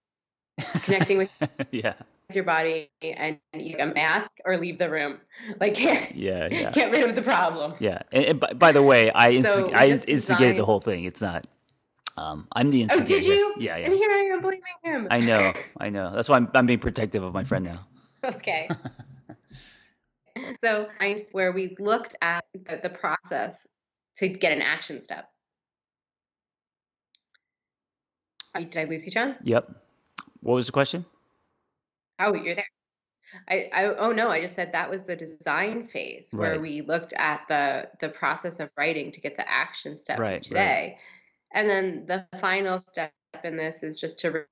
Connecting 0.83 1.17
with 1.17 1.29
yeah. 1.71 1.93
your 2.33 2.43
body 2.43 2.89
and 3.01 3.37
eat 3.55 3.79
a 3.79 3.85
mask 3.85 4.37
or 4.45 4.57
leave 4.57 4.77
the 4.79 4.89
room. 4.89 5.19
Like 5.59 5.79
yeah 6.13 6.47
yeah. 6.51 6.71
get 6.71 6.91
rid 6.91 7.07
of 7.07 7.15
the 7.15 7.21
problem. 7.21 7.73
Yeah. 7.79 8.01
And, 8.11 8.25
and 8.25 8.39
by, 8.39 8.53
by, 8.53 8.71
the 8.71 8.83
way 8.83 9.11
i 9.11 9.33
insti- 9.33 9.43
so 9.43 9.71
i 9.71 9.87
instigated 10.07 10.57
the 10.57 10.65
whole 10.65 10.79
thing. 10.79 11.03
It's 11.03 11.21
not 11.21 11.47
um, 12.19 12.47
I'm 12.51 12.69
the 12.69 12.81
instigator. 12.81 13.13
Oh, 13.13 13.19
did 13.19 13.23
you? 13.23 13.53
Yeah, 13.57 13.77
yeah. 13.77 13.85
And 13.85 13.93
here 13.93 14.11
I 14.11 14.29
am 14.33 14.41
blaming 14.41 14.61
him. 14.83 15.07
I 15.09 15.21
know, 15.21 15.53
I 15.79 15.89
know. 15.89 16.13
That's 16.13 16.27
why 16.27 16.35
I'm, 16.35 16.49
I'm 16.53 16.65
being 16.65 16.79
protective 16.79 17.23
of 17.23 17.33
my 17.33 17.45
friend 17.45 17.63
now. 17.63 17.87
Okay. 18.25 18.67
so, 20.57 20.89
where 21.31 21.53
we 21.53 21.77
looked 21.79 22.17
at 22.21 22.43
the, 22.53 22.81
the 22.83 22.89
process 22.89 23.65
to 24.17 24.27
get 24.27 24.51
an 24.51 24.61
action 24.61 24.99
step. 24.99 25.29
Did 28.53 28.75
I 28.75 28.83
lose 28.83 29.05
you, 29.05 29.13
John? 29.13 29.35
Yep. 29.43 29.71
What 30.41 30.55
was 30.55 30.65
the 30.65 30.73
question? 30.73 31.05
Oh, 32.19 32.33
you're 32.33 32.55
there. 32.55 32.65
I, 33.47 33.69
I 33.71 33.85
oh 33.85 34.11
no, 34.11 34.29
I 34.29 34.41
just 34.41 34.55
said 34.55 34.73
that 34.73 34.89
was 34.89 35.03
the 35.03 35.15
design 35.15 35.87
phase 35.87 36.33
where 36.33 36.59
we 36.59 36.81
looked 36.81 37.13
at 37.13 37.41
the 37.47 37.87
the 38.01 38.09
process 38.09 38.59
of 38.59 38.71
writing 38.75 39.11
to 39.11 39.21
get 39.21 39.37
the 39.37 39.47
action 39.49 39.95
step 39.95 40.17
right, 40.17 40.41
today. 40.41 40.57
Right 40.57 40.97
And 41.53 41.69
then 41.69 42.05
the 42.05 42.25
final 42.39 42.79
step 42.79 43.11
in 43.43 43.55
this 43.55 43.83
is 43.83 43.99
just 43.99 44.19
to 44.19 44.45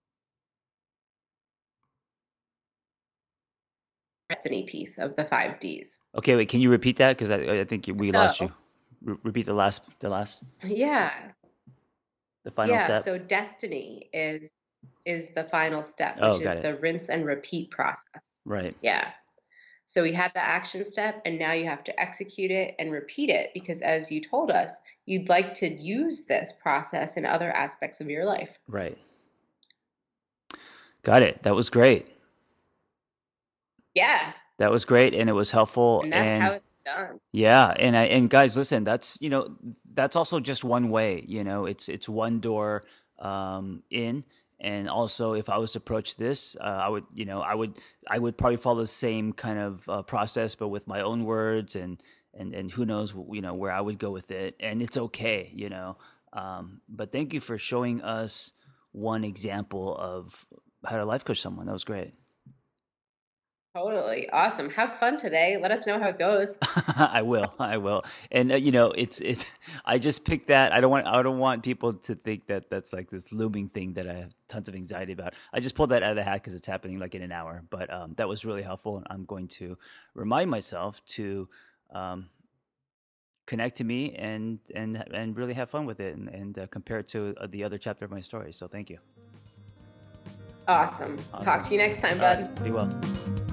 destiny 4.30 4.64
piece 4.64 4.98
of 4.98 5.16
the 5.16 5.26
five 5.26 5.60
Ds. 5.60 6.00
Okay, 6.16 6.36
wait. 6.36 6.50
Can 6.50 6.60
you 6.62 6.70
repeat 6.70 6.98
that? 6.98 7.18
Because 7.18 7.32
I, 7.32 7.62
I 7.62 7.64
think 7.64 7.90
we 7.96 8.12
so, 8.12 8.18
lost 8.18 8.42
you. 8.42 8.52
Re- 9.04 9.18
repeat 9.24 9.46
the 9.46 9.54
last. 9.54 10.00
The 10.00 10.10
last. 10.10 10.44
Yeah. 10.64 11.12
The 12.44 12.52
final 12.52 12.76
yeah, 12.76 12.86
step. 12.86 13.04
So 13.04 13.18
destiny 13.18 14.10
is 14.14 14.60
is 15.06 15.30
the 15.34 15.44
final 15.46 15.84
step, 15.84 16.18
oh, 16.22 16.38
which 16.38 16.48
oh, 16.48 16.50
is 16.50 16.56
it. 16.56 16.64
the 16.64 16.76
rinse 16.76 17.10
and 17.10 17.26
repeat 17.26 17.72
process. 17.72 18.40
Right. 18.46 18.76
Yeah. 18.82 19.10
So 19.90 20.04
we 20.04 20.12
had 20.12 20.34
the 20.34 20.44
action 20.44 20.84
step, 20.84 21.22
and 21.24 21.40
now 21.40 21.54
you 21.54 21.64
have 21.64 21.82
to 21.86 21.98
execute 21.98 22.52
it 22.52 22.76
and 22.78 22.92
repeat 22.92 23.30
it 23.30 23.52
because, 23.54 23.82
as 23.82 24.12
you 24.12 24.20
told 24.20 24.52
us, 24.52 24.82
you'd 25.06 25.30
like 25.30 25.54
to 25.56 25.68
use 25.70 26.26
this 26.26 26.52
process 26.62 27.16
in 27.16 27.26
other 27.26 27.54
aspects 27.54 28.02
of 28.02 28.10
your 28.10 28.26
life. 28.26 28.60
Right. 28.68 28.98
Got 31.04 31.24
it. 31.24 31.42
That 31.44 31.56
was 31.56 31.70
great. 31.70 32.10
Yeah. 33.96 34.34
That 34.58 34.72
was 34.72 34.84
great, 34.84 35.16
and 35.16 35.30
it 35.30 35.34
was 35.34 35.52
helpful. 35.52 36.02
And 36.02 36.12
that's 36.12 36.34
and, 36.34 36.44
how 36.44 36.52
it's 36.52 36.66
done. 36.86 37.20
Yeah, 37.32 37.68
and 37.80 37.96
I 37.96 38.04
and 38.08 38.30
guys, 38.30 38.58
listen. 38.58 38.84
That's 38.84 39.18
you 39.22 39.30
know 39.30 39.56
that's 39.94 40.18
also 40.18 40.42
just 40.42 40.66
one 40.66 40.90
way. 40.90 41.24
You 41.26 41.46
know, 41.46 41.66
it's 41.66 41.88
it's 41.88 42.10
one 42.10 42.42
door 42.42 42.84
um, 43.20 43.84
in 43.90 44.26
and 44.60 44.90
also 44.90 45.34
if 45.34 45.50
i 45.50 45.58
was 45.58 45.72
to 45.72 45.78
approach 45.78 46.16
this 46.16 46.56
uh, 46.62 46.82
i 46.86 46.90
would 46.90 47.06
you 47.14 47.26
know 47.26 47.42
i 47.42 47.54
would 47.54 47.78
i 48.08 48.18
would 48.18 48.38
probably 48.38 48.58
follow 48.58 48.82
the 48.82 48.88
same 48.88 49.34
kind 49.34 49.60
of 49.60 49.88
uh, 49.90 50.02
process 50.02 50.56
but 50.56 50.70
with 50.70 50.88
my 50.88 51.02
own 51.02 51.24
words 51.24 51.76
and 51.76 52.02
and 52.34 52.54
and 52.54 52.72
who 52.72 52.86
knows 52.86 53.14
you 53.32 53.42
know 53.42 53.54
where 53.54 53.72
i 53.72 53.82
would 53.82 54.00
go 54.00 54.12
with 54.12 54.32
it. 54.32 54.56
And 54.60 54.82
it's 54.82 54.98
okay 54.98 55.52
you 55.54 55.70
know 55.70 55.98
um, 56.34 56.82
but 56.90 57.12
thank 57.12 57.34
you 57.34 57.40
for 57.40 57.58
showing 57.58 58.02
us 58.02 58.52
one 58.92 59.24
example 59.24 59.96
of 59.96 60.46
how 60.86 60.98
to 60.98 61.06
life 61.06 61.24
coach 61.24 61.42
someone. 61.42 61.66
That 61.66 61.74
was 61.74 61.84
great 61.84 62.14
Totally. 63.78 64.28
Awesome. 64.32 64.72
Have 64.72 64.98
fun 64.98 65.18
today. 65.18 65.60
Let 65.62 65.70
us 65.70 65.86
know 65.86 66.00
how 66.00 66.08
it 66.08 66.18
goes. 66.18 66.58
I 66.98 67.22
will. 67.22 67.54
I 67.60 67.78
will. 67.78 68.04
And 68.32 68.52
uh, 68.52 68.56
you 68.56 68.72
know, 68.72 68.92
it's 68.92 69.20
it's 69.20 69.46
I 69.86 70.00
just 70.00 70.26
picked 70.26 70.48
that. 70.48 70.74
I 70.74 70.82
don't 70.82 70.90
want 70.90 71.06
I 71.06 71.22
don't 71.22 71.38
want 71.38 71.62
people 71.62 71.94
to 71.94 72.16
think 72.16 72.48
that 72.48 72.72
that's 72.72 72.92
like 72.92 73.12
this 73.12 73.32
looming 73.32 73.70
thing 73.70 73.94
that 73.94 74.10
I 74.10 74.14
have 74.14 74.34
tons 74.48 74.68
of 74.68 74.74
anxiety 74.74 75.14
about. 75.14 75.36
I 75.54 75.60
just 75.60 75.76
pulled 75.76 75.92
that 75.92 76.02
out 76.02 76.10
of 76.10 76.16
the 76.16 76.24
hat 76.24 76.44
cuz 76.44 76.56
it's 76.56 76.66
happening 76.66 76.98
like 76.98 77.14
in 77.14 77.22
an 77.22 77.32
hour. 77.32 77.62
But 77.70 77.94
um, 77.94 78.16
that 78.18 78.28
was 78.28 78.44
really 78.44 78.64
helpful 78.64 78.98
and 78.98 79.06
I'm 79.12 79.26
going 79.26 79.48
to 79.60 79.78
remind 80.16 80.50
myself 80.50 81.06
to 81.18 81.48
um, 81.92 82.30
connect 83.46 83.78
to 83.78 83.84
me 83.84 84.16
and 84.16 84.58
and 84.74 85.04
and 85.14 85.38
really 85.38 85.54
have 85.54 85.70
fun 85.70 85.86
with 85.86 86.00
it 86.00 86.16
and, 86.16 86.30
and 86.30 86.58
uh, 86.58 86.66
compare 86.66 86.98
it 86.98 87.10
to 87.10 87.36
uh, 87.38 87.46
the 87.46 87.64
other 87.64 87.78
chapter 87.78 88.06
of 88.06 88.10
my 88.10 88.22
story. 88.22 88.54
So 88.54 88.68
thank 88.68 88.90
you. 88.90 88.98
Awesome. 90.68 91.16
awesome. 91.32 91.46
Talk 91.46 91.64
to 91.66 91.74
you 91.74 91.78
next 91.78 92.02
time, 92.02 92.18
bud. 92.18 92.40
Right. 92.40 92.64
Be 92.64 92.72
well. 92.72 93.46